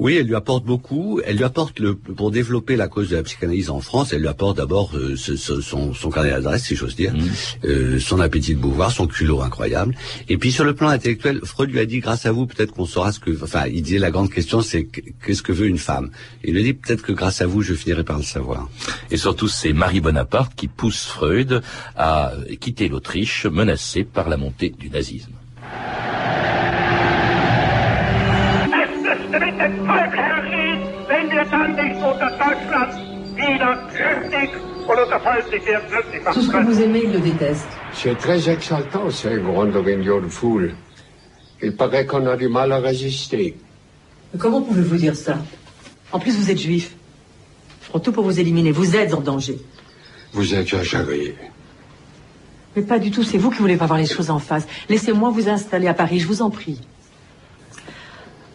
Oui, 0.00 0.16
elle 0.16 0.26
lui 0.26 0.34
apporte 0.34 0.64
beaucoup. 0.64 1.20
Elle 1.26 1.36
lui 1.36 1.44
apporte 1.44 1.78
le 1.78 1.94
pour 1.94 2.30
développer 2.30 2.74
la 2.74 2.88
cause 2.88 3.10
de 3.10 3.16
la 3.16 3.22
psychanalyse 3.22 3.68
en 3.68 3.80
France. 3.80 4.14
Elle 4.14 4.22
lui 4.22 4.28
apporte 4.28 4.56
d'abord 4.56 4.96
euh, 4.96 5.14
son, 5.14 5.92
son 5.92 6.10
carnet 6.10 6.30
d'adresse, 6.30 6.64
si 6.64 6.74
j'ose 6.74 6.96
dire, 6.96 7.12
mmh. 7.12 7.66
euh, 7.66 8.00
son 8.00 8.18
appétit 8.18 8.54
de 8.54 8.60
pouvoir, 8.60 8.92
son 8.92 9.06
culot 9.06 9.42
incroyable. 9.42 9.94
Et 10.30 10.38
puis 10.38 10.52
sur 10.52 10.64
le 10.64 10.74
plan 10.74 10.88
intellectuel, 10.88 11.40
Freud 11.44 11.70
lui 11.70 11.80
a 11.80 11.84
dit 11.84 12.00
grâce 12.00 12.24
à 12.24 12.32
vous, 12.32 12.46
peut-être 12.46 12.72
qu'on 12.72 12.86
saura 12.86 13.12
ce 13.12 13.20
que. 13.20 13.30
Enfin, 13.42 13.66
il 13.66 13.82
disait 13.82 13.98
la 13.98 14.10
grande 14.10 14.30
question, 14.30 14.62
c'est 14.62 14.84
qu'est-ce 14.84 15.42
que 15.42 15.52
veut 15.52 15.66
une 15.66 15.78
femme? 15.78 16.10
il 16.44 16.54
lui 16.54 16.62
dit 16.62 16.72
peut-être 16.72 17.02
que 17.02 17.12
grâce 17.12 17.42
à 17.42 17.46
vous, 17.46 17.60
je 17.60 17.74
finirai 17.74 18.02
par 18.02 18.16
le 18.16 18.24
savoir. 18.24 18.70
Et 19.10 19.18
surtout, 19.18 19.48
c'est 19.48 19.74
Marie 19.74 20.00
Bonaparte 20.00 20.54
qui 20.54 20.66
pousse 20.66 21.04
Freud 21.04 21.60
à 21.94 22.32
quitter 22.58 22.88
l'Autriche, 22.88 23.44
menacée 23.44 24.04
par 24.04 24.30
la 24.30 24.38
montée 24.38 24.70
du 24.70 24.88
nazisme. 24.88 25.32
Tout 36.32 36.42
ce 36.42 36.50
que 36.50 36.64
vous 36.64 36.80
aimez, 36.82 37.02
il 37.04 37.12
le 37.12 37.20
déteste. 37.20 37.68
C'est 37.92 38.18
très 38.18 38.50
exaltant, 38.50 39.10
ces 39.10 39.36
grandes 39.36 39.76
réunions 39.76 40.20
de 40.20 40.28
foule. 40.28 40.74
Il 41.62 41.76
paraît 41.76 42.06
qu'on 42.06 42.26
a 42.26 42.36
du 42.36 42.48
mal 42.48 42.72
à 42.72 42.78
résister. 42.78 43.56
Mais 44.32 44.38
comment 44.38 44.62
pouvez-vous 44.62 44.96
dire 44.96 45.14
ça? 45.14 45.38
En 46.12 46.18
plus, 46.18 46.36
vous 46.36 46.50
êtes 46.50 46.58
juif. 46.58 46.96
Je 47.82 47.88
prends 47.90 48.00
tout 48.00 48.12
pour 48.12 48.24
vous 48.24 48.40
éliminer. 48.40 48.72
Vous 48.72 48.96
êtes 48.96 49.14
en 49.14 49.20
danger. 49.20 49.58
Vous 50.32 50.54
exagérez. 50.54 51.36
Mais 52.74 52.82
pas 52.82 52.98
du 52.98 53.10
tout. 53.10 53.22
C'est 53.22 53.38
vous 53.38 53.50
qui 53.50 53.58
voulez 53.58 53.76
pas 53.76 53.86
voir 53.86 53.98
les 53.98 54.06
choses 54.06 54.30
en 54.30 54.38
face. 54.38 54.66
Laissez-moi 54.88 55.30
vous 55.30 55.48
installer 55.48 55.86
à 55.88 55.94
Paris, 55.94 56.18
je 56.20 56.26
vous 56.26 56.42
en 56.42 56.50
prie. 56.50 56.80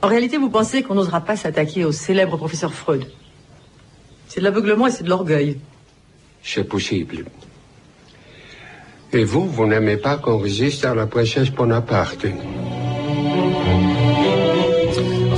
En 0.06 0.08
réalité, 0.08 0.38
vous 0.38 0.52
pensez 0.52 0.84
qu'on 0.84 0.94
n'osera 0.94 1.20
pas 1.22 1.36
s'attaquer 1.36 1.84
au 1.84 1.92
célèbre 1.92 2.38
professeur 2.38 2.76
Freud. 2.76 3.08
C'est 4.28 4.40
de 4.40 4.46
l'aveuglement 4.46 4.86
et 4.86 4.92
c'est 4.92 5.04
de 5.04 5.10
l'orgueil. 5.10 5.58
C'est 6.44 6.64
possible. 6.64 7.26
Et 9.12 9.24
vous, 9.24 9.48
vous 9.48 9.66
n'aimez 9.66 9.98
pas 9.98 10.18
qu'on 10.18 10.38
résiste 10.38 10.86
à 10.86 10.94
la 10.94 11.08
princesse 11.08 11.50
Bonaparte? 11.50 12.28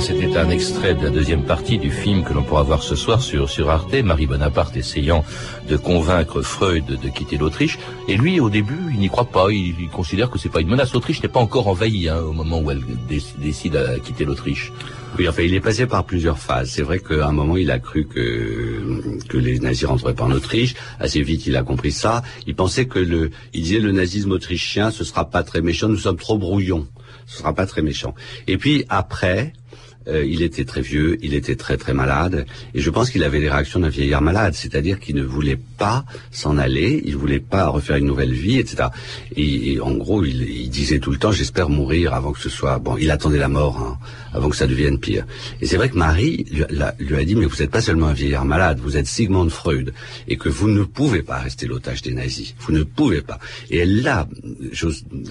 C'était 0.00 0.36
un 0.36 0.50
extrait 0.50 0.94
de 0.94 1.02
la 1.02 1.10
deuxième 1.10 1.42
partie 1.44 1.78
du 1.78 1.90
film 1.90 2.22
que 2.22 2.32
l'on 2.32 2.42
pourra 2.42 2.62
voir 2.62 2.82
ce 2.82 2.94
soir 2.94 3.20
sur, 3.20 3.50
sur 3.50 3.68
Arte, 3.68 3.94
Marie 4.04 4.26
Bonaparte 4.26 4.76
essayant 4.76 5.24
de 5.68 5.76
convaincre 5.76 6.42
Freud 6.42 6.84
de, 6.86 7.08
quitter 7.08 7.36
l'Autriche. 7.36 7.78
Et 8.06 8.16
lui, 8.16 8.38
au 8.38 8.48
début, 8.48 8.78
il 8.92 9.00
n'y 9.00 9.08
croit 9.08 9.24
pas. 9.24 9.50
Il, 9.50 9.88
considère 9.88 10.30
que 10.30 10.38
c'est 10.38 10.50
pas 10.50 10.60
une 10.60 10.68
menace. 10.68 10.92
L'Autriche 10.92 11.22
n'est 11.22 11.28
pas 11.28 11.40
encore 11.40 11.68
envahie 11.68 12.08
hein, 12.08 12.20
au 12.20 12.32
moment 12.32 12.60
où 12.60 12.70
elle 12.70 12.82
décide 13.38 13.76
à 13.76 13.98
quitter 13.98 14.24
l'Autriche. 14.24 14.72
Oui, 15.18 15.28
enfin, 15.28 15.42
il 15.42 15.54
est 15.54 15.60
passé 15.60 15.86
par 15.86 16.04
plusieurs 16.04 16.38
phases. 16.38 16.70
C'est 16.70 16.82
vrai 16.82 17.00
qu'à 17.00 17.26
un 17.26 17.32
moment, 17.32 17.56
il 17.56 17.70
a 17.70 17.78
cru 17.78 18.06
que, 18.06 19.18
que 19.28 19.36
les 19.36 19.58
nazis 19.58 19.86
rentreraient 19.86 20.14
pas 20.14 20.24
en 20.24 20.32
Autriche. 20.32 20.74
Assez 21.00 21.22
vite, 21.22 21.46
il 21.46 21.56
a 21.56 21.62
compris 21.62 21.92
ça. 21.92 22.22
Il 22.46 22.54
pensait 22.54 22.86
que 22.86 23.00
le, 23.00 23.30
il 23.52 23.62
disait 23.62 23.80
le 23.80 23.92
nazisme 23.92 24.30
autrichien, 24.32 24.90
ce 24.90 25.02
sera 25.02 25.28
pas 25.28 25.42
très 25.42 25.60
méchant. 25.60 25.88
Nous 25.88 25.96
sommes 25.96 26.18
trop 26.18 26.38
brouillons. 26.38 26.86
Ce 27.26 27.38
sera 27.38 27.54
pas 27.54 27.66
très 27.66 27.82
méchant. 27.82 28.14
Et 28.46 28.56
puis 28.56 28.84
après, 28.88 29.52
euh, 30.08 30.24
il 30.24 30.42
était 30.42 30.64
très 30.64 30.80
vieux, 30.80 31.18
il 31.22 31.34
était 31.34 31.56
très 31.56 31.76
très 31.76 31.94
malade, 31.94 32.46
et 32.74 32.80
je 32.80 32.90
pense 32.90 33.10
qu'il 33.10 33.24
avait 33.24 33.40
les 33.40 33.48
réactions 33.48 33.80
d'un 33.80 33.88
vieillard 33.88 34.22
malade, 34.22 34.54
c'est-à-dire 34.54 35.00
qu'il 35.00 35.16
ne 35.16 35.22
voulait 35.22 35.58
pas 35.78 36.04
s'en 36.30 36.58
aller, 36.58 37.02
il 37.04 37.16
voulait 37.16 37.40
pas 37.40 37.68
refaire 37.68 37.96
une 37.96 38.06
nouvelle 38.06 38.32
vie, 38.32 38.58
etc. 38.58 38.88
Et, 39.36 39.78
en 39.80 39.92
gros, 39.92 40.24
il, 40.24 40.68
disait 40.70 40.98
tout 40.98 41.10
le 41.10 41.18
temps, 41.18 41.32
j'espère 41.32 41.68
mourir 41.68 42.14
avant 42.14 42.32
que 42.32 42.40
ce 42.40 42.48
soit... 42.48 42.78
Bon, 42.78 42.96
il 42.96 43.10
attendait 43.10 43.38
la 43.38 43.48
mort, 43.48 43.78
hein, 43.78 43.98
avant 44.32 44.48
que 44.48 44.56
ça 44.56 44.66
devienne 44.66 44.98
pire. 44.98 45.24
Et 45.60 45.66
c'est 45.66 45.76
vrai 45.76 45.88
que 45.88 45.96
Marie 45.96 46.46
lui, 46.50 47.16
a 47.16 47.24
dit, 47.24 47.34
mais 47.34 47.46
vous 47.46 47.56
n'êtes 47.56 47.70
pas 47.70 47.80
seulement 47.80 48.08
un 48.08 48.12
vieillard 48.12 48.44
malade, 48.44 48.80
vous 48.80 48.96
êtes 48.96 49.06
Sigmund 49.06 49.50
Freud, 49.50 49.92
et 50.26 50.36
que 50.36 50.48
vous 50.48 50.68
ne 50.68 50.82
pouvez 50.84 51.22
pas 51.22 51.38
rester 51.38 51.66
l'otage 51.66 52.02
des 52.02 52.12
nazis, 52.12 52.54
vous 52.60 52.72
ne 52.72 52.82
pouvez 52.82 53.22
pas. 53.22 53.38
Et 53.70 53.78
elle 53.78 54.02
l'a, 54.02 54.28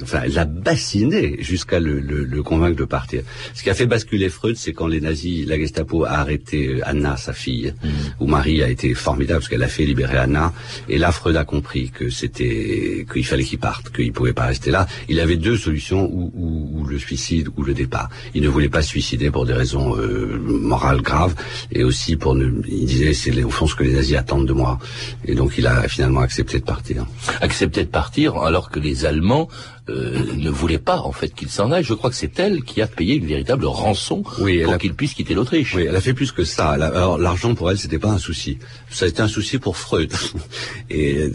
enfin, 0.01 0.21
elle 0.23 0.33
l'a 0.33 0.45
bassiné 0.45 1.37
jusqu'à 1.39 1.79
le, 1.79 1.99
le 1.99 2.43
convaincre 2.43 2.77
de 2.77 2.85
partir. 2.85 3.23
Ce 3.53 3.63
qui 3.63 3.69
a 3.69 3.73
fait 3.73 3.85
basculer 3.85 4.29
Freud, 4.29 4.57
c'est 4.67 4.73
quand 4.73 4.87
les 4.87 4.99
nazis, 4.99 5.47
la 5.47 5.57
Gestapo 5.57 6.03
a 6.03 6.09
arrêté 6.09 6.67
euh, 6.67 6.81
Anna, 6.83 7.15
sa 7.15 7.31
fille, 7.31 7.73
mm. 7.81 7.87
où 8.19 8.27
Marie 8.27 8.61
a 8.61 8.69
été 8.69 8.93
formidable 8.93 9.39
parce 9.39 9.47
qu'elle 9.47 9.63
a 9.63 9.69
fait 9.69 9.85
libérer 9.85 10.17
Anna. 10.17 10.51
Et 10.89 10.97
là, 10.97 11.13
Freud 11.13 11.37
a 11.37 11.45
compris 11.45 11.89
que 11.89 12.09
c'était 12.09 13.05
qu'il 13.09 13.25
fallait 13.25 13.45
qu'il 13.45 13.59
parte, 13.59 13.95
qu'il 13.95 14.11
pouvait 14.11 14.33
pas 14.33 14.47
rester 14.47 14.69
là. 14.69 14.85
Il 15.07 15.21
avait 15.21 15.37
deux 15.37 15.55
solutions 15.55 16.03
ou, 16.11 16.33
ou, 16.35 16.83
le 16.83 16.99
suicide 16.99 17.47
ou 17.55 17.63
le 17.63 17.73
départ. 17.73 18.09
Il 18.35 18.41
ne 18.41 18.49
voulait 18.49 18.67
pas 18.67 18.81
se 18.81 18.89
suicider 18.89 19.31
pour 19.31 19.45
des 19.45 19.53
raisons 19.53 19.95
euh, 19.95 20.37
morales 20.37 21.01
graves 21.01 21.35
et 21.71 21.85
aussi 21.85 22.17
pour 22.17 22.35
ne. 22.35 22.47
Il 22.67 22.85
disait 22.85 23.13
c'est 23.13 23.41
au 23.43 23.49
fond 23.49 23.67
ce 23.67 23.75
que 23.75 23.83
les 23.83 23.93
nazis 23.93 24.17
attendent 24.17 24.47
de 24.47 24.53
moi. 24.53 24.79
Et 25.23 25.35
donc 25.35 25.53
il 25.57 25.65
a 25.65 25.87
finalement 25.87 26.21
accepté 26.21 26.59
de 26.59 26.65
partir. 26.65 27.05
Accepté 27.39 27.85
de 27.85 27.89
partir 27.89 28.35
alors 28.35 28.69
que 28.69 28.81
les 28.81 29.05
Allemands 29.05 29.47
euh, 29.89 30.19
ne 30.35 30.49
voulait 30.49 30.77
pas 30.77 30.99
en 30.99 31.11
fait 31.11 31.29
qu'il 31.33 31.49
s'en 31.49 31.71
aille. 31.71 31.83
Je 31.83 31.93
crois 31.93 32.09
que 32.09 32.15
c'est 32.15 32.39
elle 32.39 32.63
qui 32.63 32.81
a 32.81 32.87
payé 32.87 33.15
une 33.15 33.25
véritable 33.25 33.65
rançon 33.65 34.23
oui, 34.39 34.63
pour 34.63 34.77
qu'il 34.77 34.93
puisse 34.93 35.13
quitter 35.13 35.33
l'Autriche. 35.33 35.75
Oui, 35.75 35.85
elle 35.87 35.95
a 35.95 36.01
fait 36.01 36.13
plus 36.13 36.31
que 36.31 36.43
ça. 36.43 36.69
alors 36.71 37.17
l'argent 37.17 37.55
pour 37.55 37.71
elle, 37.71 37.77
c'était 37.77 37.99
pas 37.99 38.11
un 38.11 38.17
souci. 38.17 38.57
Ça 38.89 39.05
a 39.05 39.07
été 39.07 39.21
un 39.21 39.27
souci 39.27 39.57
pour 39.57 39.77
Freud. 39.77 40.11
Et 40.89 41.31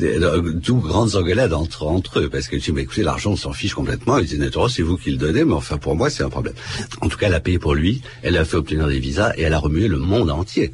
tout 0.63 0.77
grandes 0.77 1.17
engueulades 1.17 1.53
entre 1.53 1.87
entre 1.87 2.21
eux 2.21 2.29
parce 2.29 2.49
que 2.49 2.57
tu 2.57 2.73
mais 2.73 2.83
écoutez, 2.83 3.03
l'argent 3.03 3.33
on 3.33 3.37
s'en 3.37 3.53
fiche 3.53 3.75
complètement. 3.75 4.19
Il 4.19 4.27
dit 4.27 4.39
naturellement 4.39 4.69
c'est 4.69 4.83
vous 4.83 4.97
qui 4.97 5.11
le 5.11 5.17
donnez, 5.17 5.45
mais 5.45 5.55
enfin 5.55 5.79
pour 5.79 5.97
moi 5.97 6.11
c'est 6.11 6.23
un 6.23 6.31
problème. 6.31 6.55
En 7.01 7.09
tout 7.09 7.19
cas, 7.19 7.27
elle 7.29 7.35
a 7.35 7.41
payé 7.41 7.59
pour 7.59 7.75
lui. 7.75 8.03
Elle 8.23 8.37
a 8.37 8.45
fait 8.45 8.57
obtenir 8.57 8.87
des 8.87 8.99
visas 8.99 9.33
et 9.37 9.43
elle 9.43 9.55
a 9.55 9.59
remué 9.59 9.89
le 9.89 9.99
monde 9.99 10.31
entier. 10.31 10.73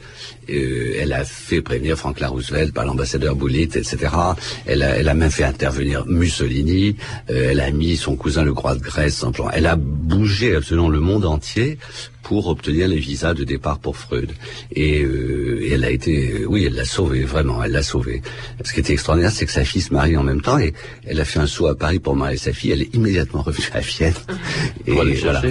Euh, 0.50 0.96
elle 0.98 1.12
a 1.12 1.24
fait 1.24 1.60
prévenir 1.60 1.96
Franklin 1.96 2.28
Roosevelt 2.28 2.72
par 2.72 2.86
l'ambassadeur 2.86 3.36
Bullitt, 3.36 3.76
etc. 3.76 3.98
Elle 4.66 4.82
a, 4.82 4.96
elle 4.96 5.08
a 5.08 5.14
même 5.14 5.30
fait 5.30 5.44
intervenir 5.44 6.06
Mussolini. 6.06 6.96
Euh, 7.30 7.50
elle 7.50 7.60
a 7.60 7.67
mis 7.70 7.96
son 7.96 8.16
cousin 8.16 8.44
le 8.44 8.52
roi 8.52 8.74
de 8.74 8.80
Grèce 8.80 9.22
en 9.22 9.32
plan. 9.32 9.48
Elle 9.50 9.66
a 9.66 9.76
bougé 9.76 10.54
absolument 10.54 10.88
le 10.88 11.00
monde 11.00 11.24
entier 11.24 11.78
pour 12.28 12.48
obtenir 12.48 12.88
les 12.88 12.98
visas 12.98 13.32
de 13.32 13.42
départ 13.42 13.78
pour 13.78 13.96
Freud. 13.96 14.30
Et, 14.72 15.02
euh, 15.02 15.62
et 15.62 15.72
elle 15.72 15.84
a 15.84 15.90
été, 15.90 16.44
oui, 16.46 16.66
elle 16.66 16.74
l'a 16.74 16.84
sauvé, 16.84 17.22
vraiment, 17.24 17.62
elle 17.64 17.72
l'a 17.72 17.82
sauvé. 17.82 18.20
Ce 18.62 18.74
qui 18.74 18.80
était 18.80 18.92
extraordinaire, 18.92 19.32
c'est 19.32 19.46
que 19.46 19.52
sa 19.52 19.64
fille 19.64 19.80
se 19.80 19.94
marie 19.94 20.16
en 20.16 20.22
même 20.22 20.42
temps 20.42 20.58
et 20.58 20.74
elle 21.06 21.20
a 21.20 21.24
fait 21.24 21.38
un 21.38 21.46
saut 21.46 21.68
à 21.68 21.74
Paris 21.74 22.00
pour 22.00 22.16
marier 22.16 22.36
sa 22.36 22.52
fille. 22.52 22.72
Elle 22.72 22.82
est 22.82 22.94
immédiatement 22.94 23.40
revenue 23.40 23.70
à 23.72 23.80
Vienne. 23.80 24.12
et 24.86 24.92
voilà, 24.92 25.42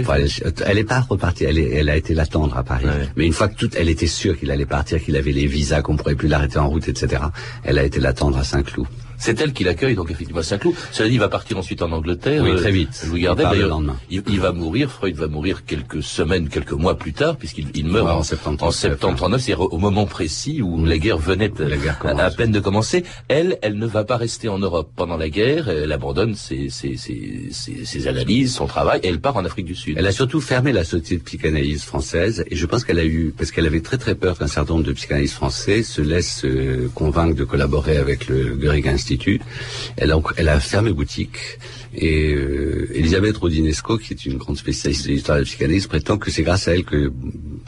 elle 0.67 0.77
est 0.77 0.83
pas 0.83 1.01
repartie, 1.01 1.45
elle, 1.45 1.57
est, 1.57 1.71
elle 1.71 1.89
a 1.89 1.97
été 1.97 2.13
l'attendre 2.13 2.55
à 2.55 2.63
Paris. 2.63 2.85
Mais 3.15 3.25
une 3.25 3.33
fois 3.33 3.47
que 3.47 3.55
toute, 3.55 3.75
elle 3.75 3.89
était 3.89 4.05
sûre 4.05 4.37
qu'il 4.37 4.51
allait 4.51 4.67
partir, 4.67 5.03
qu'il 5.03 5.15
avait 5.15 5.31
les 5.31 5.47
visas, 5.47 5.81
qu'on 5.81 5.97
pourrait 5.97 6.15
plus 6.15 6.27
l'arrêter 6.27 6.59
en 6.59 6.69
route, 6.69 6.87
etc. 6.87 7.23
Elle 7.63 7.79
a 7.79 7.83
été 7.83 7.99
l'attendre 7.99 8.37
à 8.37 8.43
Saint-Cloud. 8.43 8.87
C'est 9.17 9.39
elle 9.41 9.53
qui 9.53 9.63
l'accueille, 9.63 9.95
donc 9.95 10.11
effectivement 10.11 10.41
Saint-Cloud. 10.41 10.75
Cela 10.91 11.09
dit, 11.09 11.15
il 11.15 11.19
va 11.19 11.29
partir 11.29 11.57
ensuite 11.57 11.81
en 11.81 11.91
Angleterre. 11.91 12.43
Oui, 12.43 12.55
très 12.55 12.71
vite. 12.71 13.05
Louis 13.09 13.21
Gardel, 13.21 13.47
Il 13.53 13.61
le 13.61 13.67
lendemain. 13.67 13.95
il, 14.09 14.21
il 14.29 14.39
va 14.39 14.51
mourir, 14.51 14.91
Freud 14.91 15.15
va 15.15 15.27
mourir 15.27 15.65
quelques 15.65 16.03
semaines, 16.03 16.49
quelques 16.49 16.71
mois 16.73 16.97
plus 16.97 17.13
tard, 17.13 17.35
puisqu'il 17.37 17.67
il 17.73 17.87
meurt 17.87 18.05
Ouais, 18.05 18.11
en 18.11 18.17
en, 18.19 18.23
septembre 18.23 18.55
en 18.63 18.69
39, 18.69 18.75
septembre 18.93 19.15
39, 19.17 19.41
c'est-à-dire 19.41 19.73
au 19.73 19.77
moment 19.77 20.05
précis 20.05 20.61
où 20.61 20.85
la 20.85 20.97
guerre 20.97 21.17
venait 21.17 21.49
de- 21.49 21.63
La 21.63 21.77
guerre 21.77 21.99
à, 22.05 22.29
peine 22.31 22.51
de 22.51 22.59
commencer. 22.59 23.03
Elle, 23.27 23.57
elle 23.61 23.77
ne 23.77 23.85
va 23.87 24.03
pas 24.03 24.17
rester 24.17 24.47
en 24.49 24.59
Europe 24.59 24.91
pendant 24.95 25.17
la 25.17 25.29
guerre, 25.29 25.67
elle 25.69 25.91
abandonne 25.91 26.35
ses, 26.35 26.69
ses, 26.69 26.95
ses, 26.97 27.47
ses- 27.51 27.85
ses 27.85 28.07
analyses, 28.07 28.53
son 28.53 28.67
travail, 28.67 28.99
et 29.03 29.07
elle 29.07 29.19
part 29.19 29.35
en 29.37 29.45
Afrique 29.45 29.65
du 29.65 29.75
Sud. 29.75 29.95
Elle 29.97 30.07
a 30.07 30.11
surtout 30.11 30.41
fermé 30.41 30.71
la 30.71 30.83
société 30.83 31.17
de 31.17 31.23
psychanalyse 31.23 31.83
française 31.83 32.45
et 32.49 32.55
je 32.55 32.65
pense 32.65 32.83
qu'elle 32.83 32.99
a 32.99 33.05
eu, 33.05 33.33
parce 33.37 33.51
qu'elle 33.51 33.65
avait 33.65 33.81
très 33.81 33.97
très 33.97 34.15
peur 34.15 34.37
qu'un 34.37 34.47
certain 34.47 34.73
nombre 34.75 34.85
de 34.85 34.93
psychanalystes 34.93 35.33
français 35.35 35.81
se 35.83 36.01
laissent 36.01 36.45
euh, 36.45 36.89
convaincre 36.93 37.35
de 37.35 37.43
collaborer 37.43 37.97
avec 37.97 38.27
le 38.27 38.55
Goering 38.55 38.87
Elle 39.97 40.11
a, 40.11 40.19
elle 40.37 40.49
a 40.49 40.59
fermé 40.59 40.91
boutique 40.91 41.59
et 41.95 42.33
euh, 42.33 42.89
Elisabeth 42.93 43.37
Rodinesco, 43.37 43.97
qui 43.97 44.13
est 44.13 44.25
une 44.25 44.37
grande 44.37 44.57
spécialiste 44.57 45.05
de 45.05 45.11
l'histoire 45.11 45.37
de 45.37 45.41
la 45.41 45.45
psychanalyse, 45.45 45.87
prétend 45.87 46.17
que 46.17 46.29
c'est 46.29 46.43
grâce 46.43 46.67
à 46.67 46.75
elle 46.75 46.83
que, 46.83 47.11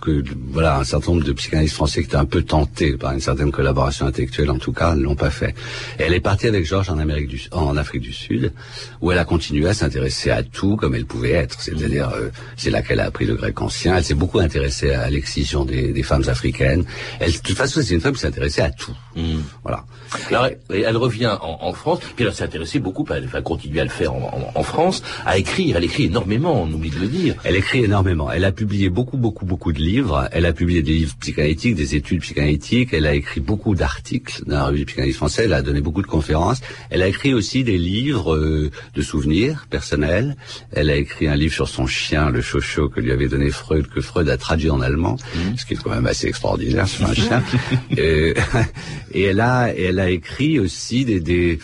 que 0.01 0.23
voilà 0.51 0.77
un 0.77 0.83
certain 0.83 1.13
nombre 1.13 1.23
de 1.23 1.33
psychanalystes 1.33 1.73
français 1.73 2.01
qui 2.01 2.07
étaient 2.07 2.15
un 2.15 2.25
peu 2.25 2.43
tentés 2.43 2.97
par 2.97 3.13
une 3.13 3.21
certaine 3.21 3.51
collaboration 3.51 4.05
intellectuelle, 4.05 4.51
en 4.51 4.59
tout 4.59 4.73
cas, 4.73 4.93
ne 4.93 5.01
l'ont 5.01 5.15
pas 5.15 5.31
fait. 5.31 5.55
Et 5.97 6.03
elle 6.03 6.13
est 6.13 6.19
partie 6.19 6.47
avec 6.47 6.65
Georges 6.65 6.89
en 6.89 6.99
Amérique 6.99 7.27
du, 7.27 7.41
en 7.51 7.75
Afrique 7.77 8.01
du 8.01 8.13
Sud, 8.13 8.53
où 9.01 9.11
elle 9.11 9.17
a 9.17 9.25
continué 9.25 9.67
à 9.67 9.73
s'intéresser 9.73 10.29
à 10.29 10.43
tout 10.43 10.75
comme 10.75 10.95
elle 10.95 11.05
pouvait 11.05 11.31
être. 11.31 11.59
C'est-à-dire, 11.61 12.09
euh, 12.09 12.29
c'est 12.55 12.69
là 12.69 12.81
qu'elle 12.81 12.99
a 12.99 13.05
appris 13.05 13.25
le 13.25 13.35
grec 13.35 13.59
ancien. 13.61 13.97
Elle 13.97 14.03
s'est 14.03 14.13
beaucoup 14.13 14.39
intéressée 14.39 14.91
à 14.91 15.09
l'excision 15.09 15.65
des, 15.65 15.91
des 15.91 16.03
femmes 16.03 16.27
africaines. 16.27 16.85
Elle, 17.19 17.31
de 17.31 17.37
toute 17.37 17.57
façon, 17.57 17.81
c'est 17.81 17.95
une 17.95 18.01
femme 18.01 18.13
qui 18.13 18.21
s'intéressait 18.21 18.61
à 18.61 18.69
tout. 18.69 18.95
Mm. 19.15 19.39
Voilà. 19.63 19.85
Alors, 20.29 20.45
elle, 20.45 20.59
elle 20.69 20.97
revient 20.97 21.28
en, 21.41 21.57
en 21.61 21.73
France, 21.73 21.99
puis 22.15 22.25
elle 22.25 22.33
s'est 22.33 22.43
intéressée 22.43 22.79
beaucoup, 22.79 23.05
elle 23.13 23.25
va 23.27 23.41
continuer 23.41 23.79
à 23.81 23.83
le 23.83 23.89
faire 23.89 24.13
en, 24.13 24.51
en- 24.55 24.59
en 24.59 24.63
France, 24.63 25.01
à 25.25 25.37
écrire. 25.37 25.77
Elle 25.77 25.83
écrit 25.83 26.05
énormément, 26.05 26.61
on 26.63 26.71
oublie 26.71 26.89
de 26.89 26.99
le 26.99 27.07
dire. 27.07 27.35
Elle 27.43 27.55
écrit 27.55 27.83
énormément. 27.83 28.31
Elle 28.31 28.45
a 28.45 28.51
publié 28.51 28.89
beaucoup, 28.89 29.17
beaucoup, 29.17 29.45
beaucoup 29.45 29.71
de 29.73 29.79
livres. 29.79 30.27
Elle 30.31 30.45
a 30.45 30.53
publié 30.53 30.81
des 30.81 30.93
livres 30.93 31.15
psychanalytiques, 31.19 31.75
des 31.75 31.95
études 31.95 32.21
psychanalytiques. 32.21 32.93
Elle 32.93 33.05
a 33.05 33.13
écrit 33.13 33.41
beaucoup 33.41 33.75
d'articles 33.75 34.43
dans 34.45 34.55
la 34.55 34.65
revue 34.67 34.85
psychanalyse 34.85 35.15
française. 35.17 35.45
Elle 35.45 35.53
a 35.53 35.61
donné 35.61 35.81
beaucoup 35.81 36.01
de 36.01 36.07
conférences. 36.07 36.61
Elle 36.89 37.01
a 37.01 37.07
écrit 37.07 37.33
aussi 37.33 37.63
des 37.63 37.77
livres 37.77 38.35
euh, 38.35 38.71
de 38.95 39.01
souvenirs 39.01 39.67
personnels. 39.69 40.35
Elle 40.71 40.89
a 40.89 40.95
écrit 40.95 41.27
un 41.27 41.35
livre 41.35 41.53
sur 41.53 41.67
son 41.67 41.87
chien, 41.87 42.29
le 42.29 42.41
chocho, 42.41 42.89
que 42.89 42.99
lui 42.99 43.11
avait 43.11 43.27
donné 43.27 43.49
Freud, 43.49 43.87
que 43.87 44.01
Freud 44.01 44.29
a 44.29 44.37
traduit 44.37 44.69
en 44.69 44.81
allemand, 44.81 45.17
ce 45.57 45.65
qui 45.65 45.73
est 45.73 45.77
quand 45.77 45.89
même 45.91 46.07
assez 46.07 46.27
extraordinaire 46.27 46.87
sur 46.87 47.05
un 47.07 47.13
chien. 47.13 47.43
Euh, 47.97 48.33
et 49.11 49.23
elle 49.23 49.39
a, 49.39 49.73
et 49.75 49.83
elle 49.83 49.99
a 49.99 50.09
écrit 50.09 50.59
aussi 50.59 51.03
des, 51.05 51.18
des, 51.19 51.59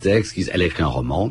textes. 0.00 0.34
qui- 0.34 0.48
Elle 0.52 0.62
a 0.62 0.66
un 0.82 0.86
roman. 0.86 1.30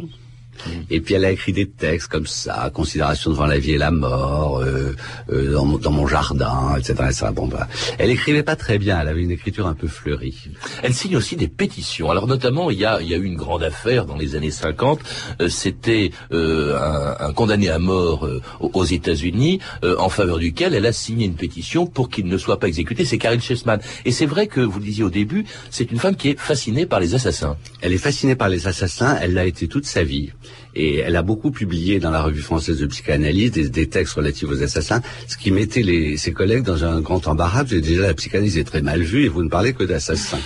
Et 0.89 1.01
puis 1.01 1.15
elle 1.15 1.25
a 1.25 1.31
écrit 1.31 1.53
des 1.53 1.69
textes 1.69 2.07
comme 2.07 2.27
ça, 2.27 2.69
considération 2.73 3.31
devant 3.31 3.45
la 3.45 3.59
vie 3.59 3.73
et 3.73 3.77
la 3.77 3.91
mort, 3.91 4.59
euh, 4.59 4.95
euh, 5.31 5.53
dans, 5.53 5.91
mon, 5.91 6.07
jardin, 6.07 6.75
etc. 6.77 6.93
etc. 7.07 7.27
Bon, 7.33 7.47
bah, 7.47 7.67
elle 7.97 8.09
écrivait 8.09 8.43
pas 8.43 8.55
très 8.55 8.77
bien, 8.77 8.99
elle 8.99 9.07
avait 9.07 9.21
une 9.23 9.31
écriture 9.31 9.67
un 9.67 9.75
peu 9.75 9.87
fleurie. 9.87 10.49
Elle 10.83 10.93
signe 10.93 11.15
aussi 11.15 11.35
des 11.35 11.47
pétitions. 11.47 12.09
Alors 12.11 12.27
notamment, 12.27 12.69
il 12.69 12.79
y 12.79 12.85
a, 12.85 13.01
y 13.01 13.13
a 13.13 13.17
eu 13.17 13.23
une 13.23 13.37
grande 13.37 13.63
affaire 13.63 14.05
dans 14.05 14.17
les 14.17 14.35
années 14.35 14.51
50. 14.51 14.99
Euh, 15.41 15.49
C'était 15.49 16.11
euh, 16.31 16.77
un, 16.77 17.27
un 17.27 17.33
condamné 17.33 17.69
à 17.69 17.79
mort 17.79 18.25
euh, 18.25 18.41
aux 18.59 18.85
États-Unis, 18.85 19.59
euh, 19.83 19.95
en 19.99 20.09
faveur 20.09 20.39
duquel 20.39 20.73
elle 20.73 20.85
a 20.85 20.93
signé 20.93 21.25
une 21.25 21.35
pétition 21.35 21.85
pour 21.85 22.09
qu'il 22.09 22.25
ne 22.25 22.37
soit 22.37 22.59
pas 22.59 22.67
exécuté. 22.67 23.05
C'est 23.05 23.17
Karel 23.17 23.41
Chessman. 23.41 23.79
Et 24.05 24.11
c'est 24.11 24.25
vrai 24.25 24.47
que 24.47 24.61
vous 24.61 24.79
le 24.79 24.85
disiez 24.85 25.03
au 25.03 25.09
début, 25.09 25.45
c'est 25.69 25.91
une 25.91 25.99
femme 25.99 26.15
qui 26.15 26.29
est 26.29 26.39
fascinée 26.39 26.85
par 26.85 26.99
les 26.99 27.15
assassins. 27.15 27.57
Elle 27.81 27.93
est 27.93 27.97
fascinée 27.97 28.35
par 28.35 28.49
les 28.49 28.67
assassins, 28.67 29.17
elle 29.21 29.33
l'a 29.33 29.45
été 29.45 29.67
toute 29.67 29.85
sa 29.85 30.03
vie. 30.03 30.31
Et 30.75 30.97
elle 30.99 31.15
a 31.15 31.21
beaucoup 31.21 31.51
publié 31.51 31.99
dans 31.99 32.11
la 32.11 32.21
revue 32.21 32.41
française 32.41 32.77
de 32.79 32.85
psychanalyse 32.85 33.51
des, 33.51 33.69
des 33.69 33.87
textes 33.87 34.13
relatifs 34.13 34.47
aux 34.49 34.63
assassins, 34.63 35.01
ce 35.27 35.37
qui 35.37 35.51
mettait 35.51 35.83
les, 35.83 36.17
ses 36.17 36.31
collègues 36.33 36.63
dans 36.63 36.83
un 36.85 37.01
grand 37.01 37.27
embarras. 37.27 37.59
parce 37.63 37.71
que 37.71 37.79
déjà, 37.79 38.03
la 38.03 38.13
psychanalyse 38.13 38.57
est 38.57 38.63
très 38.63 38.81
mal 38.81 39.01
vue 39.01 39.25
et 39.25 39.27
vous 39.27 39.43
ne 39.43 39.49
parlez 39.49 39.73
que 39.73 39.83
d'assassins. 39.83 40.39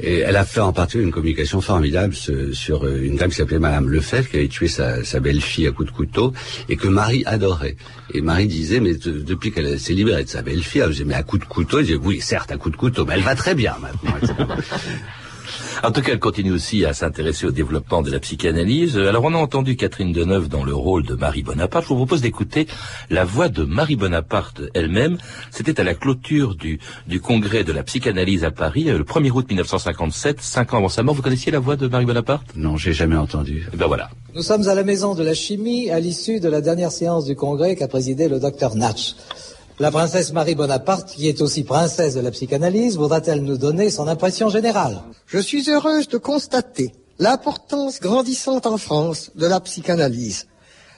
Et 0.00 0.18
elle 0.18 0.36
a 0.36 0.44
fait 0.44 0.60
en 0.60 0.72
particulier 0.72 1.04
une 1.04 1.12
communication 1.12 1.60
formidable 1.60 2.14
ce- 2.14 2.52
sur 2.52 2.84
euh, 2.84 3.00
une 3.02 3.16
dame 3.16 3.30
qui 3.30 3.36
s'appelait 3.36 3.58
Madame 3.58 3.88
Lefebvre, 3.88 4.28
qui 4.28 4.36
avait 4.36 4.48
tué 4.48 4.68
sa, 4.68 5.02
sa 5.04 5.20
belle-fille 5.20 5.66
à 5.66 5.72
coups 5.72 5.90
de 5.90 5.94
couteau 5.96 6.32
et 6.68 6.76
que 6.76 6.88
Marie 6.88 7.22
adorait. 7.26 7.76
Et 8.12 8.20
Marie 8.20 8.46
disait, 8.48 8.80
mais 8.80 8.94
de- 8.94 9.20
depuis 9.20 9.50
qu'elle 9.52 9.78
s'est 9.80 9.94
libérée 9.94 10.24
de 10.24 10.28
sa 10.28 10.42
belle-fille, 10.42 10.82
elle 10.82 10.90
disait, 10.90 11.04
mais 11.04 11.14
à 11.14 11.22
coups 11.22 11.42
de 11.42 11.48
couteau, 11.48 11.78
elle 11.78 11.86
disait, 11.86 11.98
oui, 12.02 12.20
certes, 12.20 12.50
à 12.52 12.56
coups 12.56 12.74
de 12.74 12.78
couteau, 12.80 13.04
mais 13.06 13.14
elle 13.14 13.22
va 13.22 13.34
très 13.34 13.54
bien 13.54 13.76
maintenant. 13.80 14.16
etc. 14.20 14.34
En 15.82 15.92
tout 15.92 16.02
cas, 16.02 16.12
elle 16.12 16.18
continue 16.18 16.52
aussi 16.52 16.84
à 16.84 16.92
s'intéresser 16.92 17.46
au 17.46 17.52
développement 17.52 18.02
de 18.02 18.10
la 18.10 18.20
psychanalyse. 18.20 18.98
Alors, 18.98 19.24
on 19.24 19.32
a 19.32 19.38
entendu 19.38 19.76
Catherine 19.76 20.12
Deneuve 20.12 20.48
dans 20.48 20.62
le 20.62 20.74
rôle 20.74 21.04
de 21.04 21.14
Marie 21.14 21.42
Bonaparte. 21.42 21.84
Je 21.84 21.88
vous 21.88 21.96
propose 21.96 22.20
d'écouter 22.20 22.66
la 23.08 23.24
voix 23.24 23.48
de 23.48 23.64
Marie 23.64 23.96
Bonaparte 23.96 24.60
elle-même. 24.74 25.16
C'était 25.50 25.80
à 25.80 25.84
la 25.84 25.94
clôture 25.94 26.54
du, 26.54 26.80
du 27.06 27.20
congrès 27.20 27.64
de 27.64 27.72
la 27.72 27.82
psychanalyse 27.82 28.44
à 28.44 28.50
Paris, 28.50 28.90
euh, 28.90 28.98
le 28.98 29.04
1er 29.04 29.30
août 29.30 29.46
1957, 29.48 30.42
cinq 30.42 30.74
ans 30.74 30.78
avant 30.78 30.90
sa 30.90 31.02
mort. 31.02 31.14
Vous 31.14 31.22
connaissiez 31.22 31.50
la 31.50 31.60
voix 31.60 31.76
de 31.76 31.88
Marie 31.88 32.04
Bonaparte? 32.04 32.46
Non, 32.56 32.76
j'ai 32.76 32.92
jamais 32.92 33.16
entendu. 33.16 33.66
Eh 33.72 33.76
ben 33.76 33.86
voilà. 33.86 34.10
Nous 34.34 34.42
sommes 34.42 34.68
à 34.68 34.74
la 34.74 34.84
Maison 34.84 35.14
de 35.14 35.22
la 35.22 35.34
Chimie 35.34 35.88
à 35.88 35.98
l'issue 35.98 36.40
de 36.40 36.48
la 36.48 36.60
dernière 36.60 36.92
séance 36.92 37.24
du 37.24 37.36
congrès 37.36 37.74
qu'a 37.74 37.88
présidé 37.88 38.28
le 38.28 38.38
docteur 38.38 38.74
Natch. 38.74 39.14
La 39.80 39.90
princesse 39.90 40.34
Marie 40.34 40.54
Bonaparte, 40.54 41.08
qui 41.08 41.26
est 41.26 41.40
aussi 41.40 41.64
princesse 41.64 42.12
de 42.12 42.20
la 42.20 42.30
psychanalyse, 42.30 42.98
voudra-t-elle 42.98 43.42
nous 43.42 43.56
donner 43.56 43.88
son 43.88 44.08
impression 44.08 44.50
générale? 44.50 45.00
Je 45.24 45.38
suis 45.38 45.70
heureuse 45.70 46.06
de 46.06 46.18
constater 46.18 46.92
l'importance 47.18 47.98
grandissante 47.98 48.66
en 48.66 48.76
France 48.76 49.30
de 49.36 49.46
la 49.46 49.58
psychanalyse. 49.60 50.48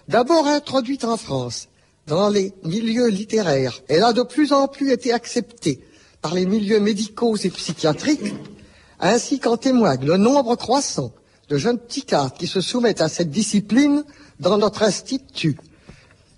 D'abord 0.09 0.49
introduite 0.49 1.05
en 1.05 1.17
France 1.17 1.69
dans 2.09 2.29
les 2.29 2.55
milieux 2.65 3.07
littéraires, 3.07 3.81
elle 3.87 4.03
a 4.03 4.13
de 4.13 4.25
plus 4.25 4.53
en 4.53 4.67
plus 4.67 4.91
été 4.91 5.13
acceptée 5.13 5.85
par 6.21 6.35
les 6.35 6.45
milieux 6.45 6.81
médicaux 6.81 7.37
et 7.37 7.51
psychiatriques, 7.51 8.35
ainsi 8.99 9.39
qu'en 9.39 9.59
témoigne 9.59 10.05
le 10.05 10.17
nombre 10.17 10.57
croissant 10.57 11.13
de 11.49 11.57
jeunes 11.57 11.79
psychiatres 11.79 12.35
qui 12.37 12.49
se 12.49 12.61
soumettent 12.61 13.01
à 13.01 13.09
cette 13.09 13.31
discipline 13.31 14.03
dans 14.41 14.59
notre 14.59 14.83
institut 14.83 15.57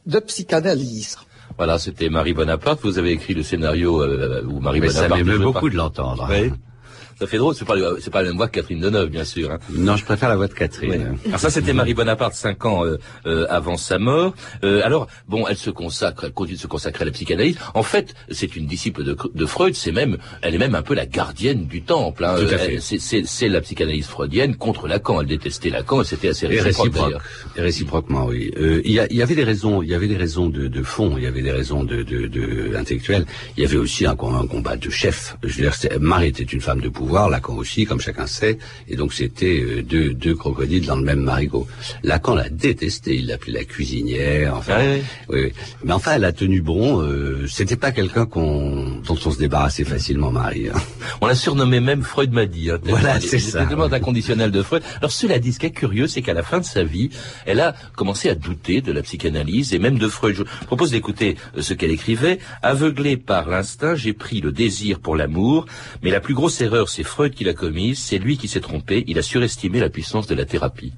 de 0.04 0.18
psychanalyse. 0.18 1.16
Voilà, 1.56 1.78
c'était 1.78 2.08
Marie 2.08 2.34
Bonaparte. 2.34 2.80
Vous 2.82 2.98
avez 2.98 3.12
écrit 3.12 3.34
le 3.34 3.42
scénario 3.42 4.02
euh, 4.02 4.42
où 4.48 4.60
Marie 4.60 4.80
Mais 4.80 4.88
ça 4.88 5.08
Bonaparte... 5.08 5.24
m'émeut 5.24 5.38
beaucoup 5.38 5.70
de 5.70 5.76
l'entendre. 5.76 6.26
Oui. 6.30 6.52
Ça 7.20 7.27
fait 7.27 7.38
drôle, 7.38 7.55
c'est 7.55 7.64
pas, 7.64 7.74
c'est 8.00 8.11
pas 8.11 8.22
la 8.22 8.29
même 8.29 8.37
voix 8.37 8.48
que 8.48 8.53
Catherine 8.61 8.81
Deneuve, 8.81 9.09
bien 9.09 9.24
sûr. 9.24 9.50
Hein. 9.53 9.59
Non, 9.70 9.96
je 9.96 10.05
préfère 10.05 10.29
la 10.29 10.37
voix 10.37 10.46
de 10.48 10.53
Oui. 10.53 10.59
Catherine. 10.59 11.16
Alors 11.27 11.40
ça, 11.40 11.50
c'était 11.50 11.72
Marie 11.72 11.94
Bonaparte, 11.94 12.35
cinq 12.35 12.64
ans 12.66 12.85
euh, 12.85 12.98
euh, 13.27 13.46
avant 13.48 13.77
sa 13.77 13.98
mort. 13.98 14.35
Euh, 14.64 14.83
alors, 14.85 15.07
bon, 15.29 15.46
elle 15.48 15.57
se 15.57 15.70
consacre, 15.70 16.24
elle 16.24 16.33
continue 16.33 16.57
de 16.57 16.61
se 16.62 16.66
consacrer 16.66 17.03
à 17.03 17.07
la 17.07 17.12
psychanalyse. 17.12 17.57
En 17.74 17.83
fait, 17.83 18.14
c'est 18.31 18.57
une 18.57 18.66
disciple 18.66 19.05
de, 19.05 19.16
de 19.35 19.46
Freud. 19.46 19.74
C'est 19.74 19.92
même, 19.92 20.18
elle 20.42 20.55
est 20.55 20.59
même 20.59 20.74
un 20.74 20.83
peu 20.83 20.94
la 20.94 21.07
gardienne 21.07 21.66
du 21.66 21.83
temple. 21.83 22.24
Hein. 22.24 22.37
C'est- 22.81 23.48
la 23.48 23.61
psychanalyse 23.61 24.07
freudienne 24.07 24.57
contre 24.57 24.88
Lacan. 24.88 25.20
Elle 25.20 25.27
détestait 25.27 25.70
Lacan 25.70 26.03
et 26.03 26.05
c'était 26.05 26.29
assez 26.29 26.46
Et 26.46 26.48
réciproque 26.61 26.64
réciproque. 26.88 27.05
d'ailleurs. 27.09 27.22
Et 27.57 27.61
réciproquement, 27.61 28.27
oui. 28.27 28.53
Euh, 28.57 28.81
Il 28.85 28.90
y, 28.92 29.00
a- 29.00 29.12
y 29.12 29.22
avait 29.22 29.35
des 29.35 29.44
raisons, 29.44 29.83
il 29.83 29.88
y 29.88 29.94
avait 29.94 30.09
des 30.09 30.16
raisons 30.16 30.48
de, 30.48 30.66
de 30.68 30.83
fond, 30.83 31.14
il 31.16 31.24
y 31.24 31.27
avait 31.27 31.42
des 31.42 31.53
raisons 31.53 31.85
de, 31.85 32.03
de, 32.03 32.27
de 32.27 32.74
intellectuelles. 32.77 33.27
Il 33.57 33.62
y 33.62 33.66
avait 33.66 33.77
aussi 33.77 34.07
un, 34.07 34.12
un 34.12 34.46
combat 34.46 34.77
de 34.77 34.90
chef. 34.90 35.37
Je 35.42 35.57
veux 35.62 35.62
dire, 35.70 35.74
Marie 36.00 36.29
était 36.29 36.42
une 36.42 36.61
femme 36.61 36.81
de 36.81 36.88
pouvoir, 36.88 37.05
Lacan 37.31 37.57
aussi, 37.57 37.85
comme 37.87 38.00
chacun 38.00 38.27
sait, 38.27 38.59
et 38.88 38.96
donc 38.96 39.12
c'était 39.12 39.61
euh, 39.62 39.83
deux, 39.83 40.12
deux 40.14 40.35
crocodiles 40.35 40.87
dans 40.87 40.96
le 40.96 41.03
même 41.05 41.20
marigot. 41.20 41.66
Lacan 42.03 42.35
l'a 42.35 42.48
détesté, 42.48 43.16
il 43.16 43.27
l'appelait 43.29 43.53
la 43.61 43.64
cuisinière. 43.64 44.55
Enfin, 44.57 44.74
Ah 44.79 44.83
oui, 44.83 45.03
oui, 45.31 45.40
oui. 45.44 45.53
Mais 45.85 45.92
enfin, 45.92 46.12
elle 46.16 46.24
a 46.24 46.33
tenu 46.33 46.61
bon. 46.61 47.00
Euh, 47.03 47.46
c'était 47.48 47.77
pas 47.77 47.92
quelqu'un 47.92 48.27
qu'on 48.27 49.00
dont 49.07 49.18
on 49.24 49.31
se 49.31 49.38
débarrassait 49.38 49.85
facilement, 49.85 50.31
Marie. 50.31 50.68
hein. 50.68 50.79
On 51.20 51.27
l'a 51.27 51.35
surnommé 51.35 51.81
même 51.81 52.03
Freud 52.03 52.33
m'a 52.33 52.46
dit. 52.46 52.70
Hein, 52.70 52.79
Voilà, 52.83 53.20
c'est 53.20 53.38
ça. 53.38 53.61
était 53.62 53.68
tellement 53.68 53.85
inconditionnel 53.92 54.50
de 54.50 54.62
Freud. 54.62 54.83
Alors 54.98 55.12
cela 55.12 55.38
dit, 55.38 55.53
ce 55.53 55.59
qui 55.61 55.66
est 55.66 55.70
curieux, 55.70 56.07
c'est 56.07 56.22
qu'à 56.22 56.35
la 56.35 56.42
fin 56.42 56.59
de 56.61 56.64
sa 56.64 56.83
vie, 56.85 57.11
elle 57.46 57.61
a 57.61 57.74
commencé 57.96 58.29
à 58.29 58.35
douter 58.35 58.81
de 58.81 58.92
la 58.92 59.03
psychanalyse 59.03 59.72
et 59.74 59.79
même 59.79 59.98
de 59.98 60.09
Freud. 60.09 60.35
Je 60.37 60.42
vous 60.42 60.66
propose 60.66 60.90
d'écouter 60.90 61.37
euh, 61.57 61.62
ce 61.62 61.74
qu'elle 61.74 61.90
écrivait. 61.90 62.38
Aveuglée 62.62 63.16
par 63.16 63.48
l'instinct, 63.48 63.94
j'ai 63.94 64.12
pris 64.12 64.40
le 64.40 64.53
désir 64.53 64.98
pour 65.00 65.16
l'amour, 65.16 65.66
mais 66.03 66.11
la 66.11 66.20
plus 66.20 66.35
grosse 66.35 66.61
erreur, 66.61 66.88
c'est 66.94 67.02
Freud 67.02 67.35
qui 67.35 67.42
l'a 67.42 67.54
commise. 67.54 67.98
C'est 67.98 68.18
lui 68.18 68.38
qui 68.38 68.46
s'est 68.46 68.61
trompé. 68.61 69.02
Il 69.09 69.18
a 69.18 69.22
surestimé 69.22 69.80
la 69.80 69.90
puissance 69.90 70.28
de 70.28 70.35
la 70.35 70.44
thérapie. 70.44 70.92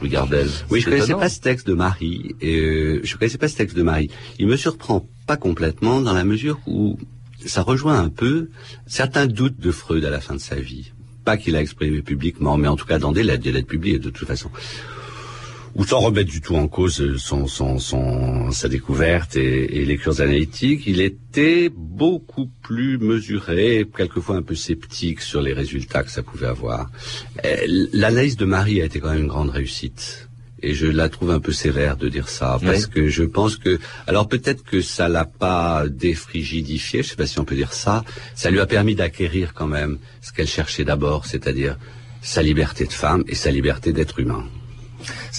Louis 0.00 0.08
Gardel. 0.08 0.48
Oui, 0.70 0.80
je 0.80 0.86
connaissais 0.86 1.04
étonnant. 1.04 1.20
pas 1.20 1.28
ce 1.28 1.40
texte 1.40 1.66
de 1.66 1.74
Marie. 1.74 2.34
Et 2.40 2.56
euh, 2.58 3.00
je 3.04 3.16
connaissais 3.16 3.36
pas 3.36 3.48
ce 3.48 3.56
texte 3.56 3.76
de 3.76 3.82
Marie. 3.82 4.10
Il 4.38 4.46
me 4.46 4.56
surprend 4.56 5.06
pas 5.26 5.36
complètement 5.36 6.00
dans 6.00 6.14
la 6.14 6.24
mesure 6.24 6.58
où 6.66 6.98
ça 7.44 7.62
rejoint 7.62 7.98
un 7.98 8.08
peu 8.08 8.48
certains 8.86 9.26
doutes 9.26 9.60
de 9.60 9.70
Freud 9.70 10.04
à 10.04 10.10
la 10.10 10.20
fin 10.20 10.34
de 10.34 10.40
sa 10.40 10.56
vie. 10.56 10.92
Pas 11.24 11.36
qu'il 11.36 11.54
a 11.56 11.60
exprimé 11.60 12.00
publiquement, 12.00 12.56
mais 12.56 12.68
en 12.68 12.76
tout 12.76 12.86
cas 12.86 12.98
dans 12.98 13.12
des 13.12 13.22
lettres, 13.22 13.42
des 13.42 13.52
lettres 13.52 13.68
publiées 13.68 13.98
de 13.98 14.10
toute 14.10 14.26
façon. 14.26 14.50
Ou 15.76 15.84
sans 15.84 16.00
remettre 16.00 16.30
du 16.30 16.40
tout 16.40 16.56
en 16.56 16.68
cause 16.68 17.16
son, 17.18 17.46
son, 17.46 17.78
son 17.78 18.50
sa 18.50 18.68
découverte 18.68 19.36
et, 19.36 19.80
et 19.80 19.84
les 19.84 19.98
cures 19.98 20.20
analytiques, 20.20 20.84
il 20.86 21.00
était 21.00 21.70
beaucoup 21.70 22.48
plus 22.62 22.96
mesuré, 22.98 23.86
quelquefois 23.94 24.36
un 24.36 24.42
peu 24.42 24.54
sceptique 24.54 25.20
sur 25.20 25.42
les 25.42 25.52
résultats 25.52 26.02
que 26.02 26.10
ça 26.10 26.22
pouvait 26.22 26.46
avoir. 26.46 26.90
Euh, 27.44 27.56
l'analyse 27.92 28.36
de 28.36 28.46
Marie 28.46 28.80
a 28.80 28.86
été 28.86 29.00
quand 29.00 29.10
même 29.10 29.22
une 29.22 29.28
grande 29.28 29.50
réussite. 29.50 30.28
Et 30.62 30.72
je 30.72 30.86
la 30.86 31.10
trouve 31.10 31.30
un 31.30 31.40
peu 31.40 31.52
sévère 31.52 31.98
de 31.98 32.08
dire 32.08 32.30
ça, 32.30 32.58
parce 32.64 32.86
que 32.86 33.08
je 33.08 33.24
pense 33.24 33.56
que, 33.56 33.78
alors 34.06 34.26
peut-être 34.26 34.64
que 34.64 34.80
ça 34.80 35.06
l'a 35.06 35.26
pas 35.26 35.86
défrigidifié, 35.86 37.02
je 37.02 37.10
sais 37.10 37.16
pas 37.16 37.26
si 37.26 37.38
on 37.38 37.44
peut 37.44 37.54
dire 37.54 37.74
ça, 37.74 38.04
ça 38.34 38.50
lui 38.50 38.58
a 38.58 38.66
permis 38.66 38.94
d'acquérir 38.94 39.52
quand 39.52 39.66
même 39.66 39.98
ce 40.22 40.32
qu'elle 40.32 40.48
cherchait 40.48 40.84
d'abord, 40.84 41.26
c'est-à-dire 41.26 41.76
sa 42.22 42.40
liberté 42.40 42.86
de 42.86 42.92
femme 42.92 43.22
et 43.28 43.34
sa 43.34 43.50
liberté 43.50 43.92
d'être 43.92 44.18
humain. 44.18 44.44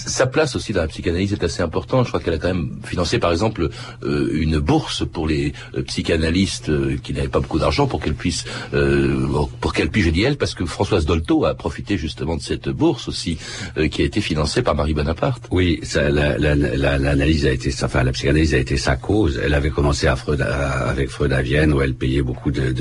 Sa 0.08 0.26
place 0.26 0.56
aussi 0.56 0.72
dans 0.72 0.80
la 0.80 0.88
psychanalyse 0.88 1.32
est 1.32 1.44
assez 1.44 1.62
importante. 1.62 2.06
Je 2.06 2.10
crois 2.10 2.20
qu'elle 2.20 2.34
a 2.34 2.38
quand 2.38 2.48
même 2.48 2.78
financé, 2.84 3.18
par 3.18 3.30
exemple, 3.30 3.68
euh, 4.02 4.30
une 4.32 4.58
bourse 4.58 5.04
pour 5.06 5.26
les 5.26 5.52
euh, 5.76 5.82
psychanalystes 5.82 6.70
euh, 6.70 6.96
qui 7.02 7.12
n'avaient 7.12 7.28
pas 7.28 7.40
beaucoup 7.40 7.58
d'argent 7.58 7.86
pour 7.86 8.00
qu'elle 8.00 8.14
puisse, 8.14 8.44
pour 9.60 9.72
qu'elle 9.72 9.90
puisse, 9.90 10.06
je 10.06 10.10
dis 10.10 10.22
elle, 10.22 10.36
parce 10.36 10.54
que 10.54 10.64
Françoise 10.64 11.04
Dolto 11.04 11.44
a 11.44 11.54
profité 11.54 11.98
justement 11.98 12.36
de 12.36 12.42
cette 12.42 12.68
bourse 12.68 13.08
aussi, 13.08 13.38
qui 13.90 14.02
a 14.02 14.04
été 14.04 14.20
financée 14.20 14.62
par 14.62 14.74
Marie 14.74 14.94
Bonaparte. 14.94 15.46
Oui, 15.50 15.80
l'analyse 15.94 17.46
a 17.46 17.52
été, 17.52 17.70
enfin, 17.82 18.02
la 18.02 18.12
psychanalyse 18.12 18.54
a 18.54 18.58
été 18.58 18.76
sa 18.76 18.96
cause. 18.96 19.40
Elle 19.42 19.54
avait 19.54 19.70
commencé 19.70 20.06
avec 20.06 21.10
Freud 21.10 21.32
à 21.32 21.42
Vienne, 21.42 21.72
où 21.72 21.82
elle 21.82 21.94
payait 21.94 22.22
beaucoup 22.22 22.50
de, 22.50 22.72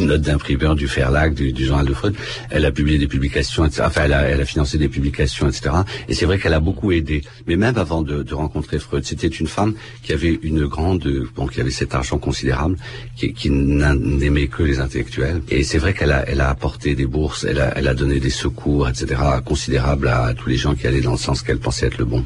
notes 0.00 0.20
d'imprimeur 0.20 0.74
du 0.74 0.88
Ferlag, 0.88 1.34
du, 1.34 1.64
journal 1.64 1.86
de 1.86 1.94
Freud. 1.94 2.14
Elle 2.50 2.64
a 2.64 2.70
publié 2.70 2.98
des 2.98 3.08
publications, 3.08 3.64
enfin, 3.64 4.02
elle 4.04 4.12
a, 4.12 4.44
financé 4.44 4.78
des 4.78 4.88
publications, 4.88 5.48
etc. 5.48 5.70
Et 6.08 6.14
c'est 6.20 6.26
vrai 6.26 6.38
qu'elle 6.38 6.52
a 6.52 6.60
beaucoup 6.60 6.92
aidé. 6.92 7.22
Mais 7.46 7.56
même 7.56 7.78
avant 7.78 8.02
de, 8.02 8.22
de 8.22 8.34
rencontrer 8.34 8.78
Freud, 8.78 9.04
c'était 9.06 9.26
une 9.26 9.46
femme 9.46 9.72
qui 10.02 10.12
avait 10.12 10.38
une 10.42 10.66
grande, 10.66 11.02
bon, 11.34 11.46
qui 11.46 11.62
avait 11.62 11.70
cet 11.70 11.94
argent 11.94 12.18
considérable, 12.18 12.76
qui, 13.16 13.32
qui 13.32 13.48
n'aimait 13.48 14.48
que 14.48 14.62
les 14.62 14.80
intellectuels. 14.80 15.40
Et 15.48 15.64
c'est 15.64 15.78
vrai 15.78 15.94
qu'elle 15.94 16.12
a, 16.12 16.28
elle 16.28 16.42
a 16.42 16.50
apporté 16.50 16.94
des 16.94 17.06
bourses, 17.06 17.44
elle 17.44 17.58
a, 17.58 17.72
elle 17.74 17.88
a 17.88 17.94
donné 17.94 18.20
des 18.20 18.28
secours, 18.28 18.86
etc., 18.86 19.18
considérables 19.46 20.08
à, 20.08 20.34
tous 20.34 20.50
les 20.50 20.58
gens 20.58 20.74
qui 20.74 20.86
allaient 20.86 21.00
dans 21.00 21.12
le 21.12 21.16
sens 21.16 21.40
qu'elle 21.40 21.58
pensait 21.58 21.86
être 21.86 21.96
le 21.96 22.04
bon. 22.04 22.22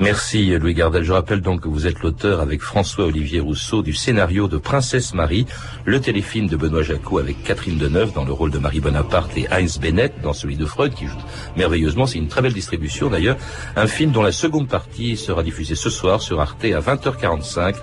Merci 0.00 0.56
Louis 0.56 0.72
Gardel. 0.72 1.04
Je 1.04 1.12
rappelle 1.12 1.42
donc 1.42 1.60
que 1.60 1.68
vous 1.68 1.86
êtes 1.86 2.00
l'auteur 2.00 2.40
avec 2.40 2.62
François-Olivier 2.62 3.40
Rousseau 3.40 3.82
du 3.82 3.92
scénario 3.92 4.48
de 4.48 4.56
Princesse 4.56 5.12
Marie, 5.12 5.44
le 5.84 6.00
téléfilm 6.00 6.46
de 6.46 6.56
Benoît 6.56 6.82
Jacot 6.82 7.18
avec 7.18 7.42
Catherine 7.44 7.76
Deneuve 7.76 8.14
dans 8.14 8.24
le 8.24 8.32
rôle 8.32 8.52
de 8.52 8.58
Marie 8.58 8.80
Bonaparte 8.80 9.36
et 9.36 9.46
Heinz 9.50 9.78
Bennett 9.78 10.14
dans 10.22 10.32
celui 10.32 10.56
de 10.56 10.64
Freud 10.64 10.94
qui 10.94 11.04
joue 11.08 11.22
merveilleusement. 11.58 12.06
C'est 12.06 12.18
une 12.18 12.28
très 12.28 12.40
belle 12.40 12.54
distribution 12.54 13.10
d'ailleurs, 13.10 13.33
un 13.76 13.86
film 13.86 14.12
dont 14.12 14.22
la 14.22 14.32
seconde 14.32 14.68
partie 14.68 15.16
sera 15.16 15.42
diffusée 15.42 15.74
ce 15.74 15.90
soir 15.90 16.20
sur 16.22 16.40
Arte 16.40 16.64
à 16.64 16.80
20h45 16.80 17.74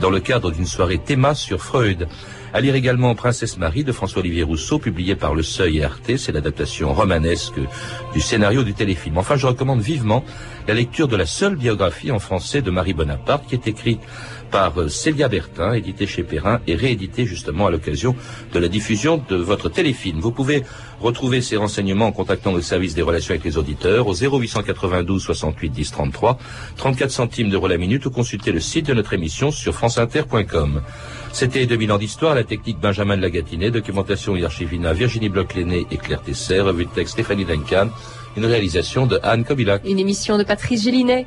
dans 0.00 0.10
le 0.10 0.20
cadre 0.20 0.50
d'une 0.50 0.66
soirée 0.66 0.98
théma 0.98 1.34
sur 1.34 1.60
Freud. 1.60 2.08
À 2.54 2.60
lire 2.60 2.76
également 2.76 3.16
Princesse 3.16 3.58
Marie 3.58 3.82
de 3.82 3.90
François-Olivier 3.90 4.44
Rousseau, 4.44 4.78
publié 4.78 5.16
par 5.16 5.34
Le 5.34 5.42
Seuil 5.42 5.78
et 5.78 5.84
Arte. 5.84 6.16
C'est 6.16 6.30
l'adaptation 6.30 6.94
romanesque 6.94 7.58
du 8.12 8.20
scénario 8.20 8.62
du 8.62 8.74
téléfilm. 8.74 9.18
Enfin, 9.18 9.34
je 9.34 9.48
recommande 9.48 9.80
vivement 9.80 10.24
la 10.68 10.74
lecture 10.74 11.08
de 11.08 11.16
la 11.16 11.26
seule 11.26 11.56
biographie 11.56 12.12
en 12.12 12.20
français 12.20 12.62
de 12.62 12.70
Marie 12.70 12.94
Bonaparte, 12.94 13.48
qui 13.48 13.56
est 13.56 13.66
écrite 13.66 14.00
par 14.54 14.80
euh, 14.80 14.88
Célia 14.88 15.26
Bertin, 15.26 15.72
édité 15.72 16.06
chez 16.06 16.22
Perrin 16.22 16.60
et 16.68 16.76
réédité 16.76 17.26
justement 17.26 17.66
à 17.66 17.72
l'occasion 17.72 18.14
de 18.52 18.60
la 18.60 18.68
diffusion 18.68 19.20
de 19.28 19.34
votre 19.34 19.68
téléfilm. 19.68 20.20
Vous 20.20 20.30
pouvez 20.30 20.62
retrouver 21.00 21.40
ces 21.40 21.56
renseignements 21.56 22.06
en 22.06 22.12
contactant 22.12 22.52
le 22.52 22.62
service 22.62 22.94
des 22.94 23.02
relations 23.02 23.32
avec 23.32 23.42
les 23.42 23.58
auditeurs 23.58 24.06
au 24.06 24.14
0892 24.14 25.20
68 25.20 25.70
10 25.70 25.90
33, 25.90 26.38
34 26.76 27.10
centimes 27.10 27.50
d'euros 27.50 27.66
la 27.66 27.78
minute 27.78 28.06
ou 28.06 28.10
consulter 28.12 28.52
le 28.52 28.60
site 28.60 28.86
de 28.86 28.94
notre 28.94 29.12
émission 29.14 29.50
sur 29.50 29.74
franceinter.com. 29.74 30.82
C'était 31.32 31.66
2000 31.66 31.90
ans 31.90 31.98
d'histoire, 31.98 32.36
la 32.36 32.44
technique 32.44 32.78
Benjamin 32.78 33.16
de 33.16 33.22
Lagatinet, 33.22 33.72
documentation 33.72 34.36
et 34.36 34.46
Virginie 34.94 35.30
Bloch-Léné 35.30 35.88
et 35.90 35.96
Claire 35.96 36.22
Tesser, 36.22 36.60
revue 36.60 36.84
de 36.84 36.90
texte 36.90 37.14
Stéphanie 37.14 37.44
Duncan, 37.44 37.88
une 38.36 38.46
réalisation 38.46 39.06
de 39.06 39.18
Anne 39.24 39.44
Kobilac. 39.44 39.82
Une 39.84 39.98
émission 39.98 40.38
de 40.38 40.44
Patrice 40.44 40.84
Gélinet. 40.84 41.26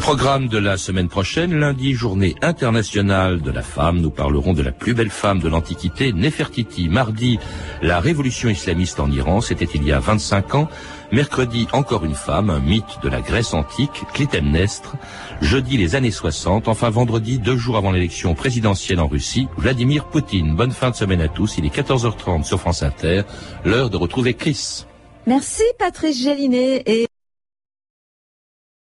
Programme 0.00 0.48
de 0.48 0.56
la 0.56 0.78
semaine 0.78 1.08
prochaine, 1.08 1.54
lundi, 1.54 1.92
journée 1.92 2.34
internationale 2.40 3.42
de 3.42 3.50
la 3.50 3.60
femme. 3.60 4.00
Nous 4.00 4.10
parlerons 4.10 4.54
de 4.54 4.62
la 4.62 4.72
plus 4.72 4.94
belle 4.94 5.10
femme 5.10 5.40
de 5.40 5.48
l'Antiquité, 5.48 6.14
Nefertiti. 6.14 6.88
Mardi, 6.88 7.38
la 7.82 8.00
révolution 8.00 8.48
islamiste 8.48 8.98
en 8.98 9.10
Iran, 9.10 9.42
c'était 9.42 9.68
il 9.74 9.84
y 9.84 9.92
a 9.92 10.00
25 10.00 10.54
ans. 10.54 10.68
Mercredi, 11.12 11.68
encore 11.72 12.06
une 12.06 12.14
femme, 12.14 12.48
un 12.48 12.60
mythe 12.60 12.98
de 13.02 13.10
la 13.10 13.20
Grèce 13.20 13.52
antique, 13.52 14.04
Clytemnestre. 14.14 14.96
Jeudi, 15.42 15.76
les 15.76 15.94
années 15.96 16.10
60. 16.10 16.66
Enfin, 16.66 16.88
vendredi, 16.88 17.38
deux 17.38 17.58
jours 17.58 17.76
avant 17.76 17.92
l'élection 17.92 18.34
présidentielle 18.34 19.00
en 19.00 19.06
Russie, 19.06 19.48
Vladimir 19.58 20.06
Poutine. 20.06 20.56
Bonne 20.56 20.72
fin 20.72 20.90
de 20.90 20.96
semaine 20.96 21.20
à 21.20 21.28
tous. 21.28 21.58
Il 21.58 21.66
est 21.66 21.76
14h30 21.76 22.44
sur 22.44 22.58
France 22.58 22.82
Inter. 22.82 23.22
L'heure 23.66 23.90
de 23.90 23.98
retrouver 23.98 24.32
Chris. 24.32 24.86
Merci 25.26 25.62
Patrice 25.78 26.22
Gélinet 26.22 26.82
et 26.86 27.09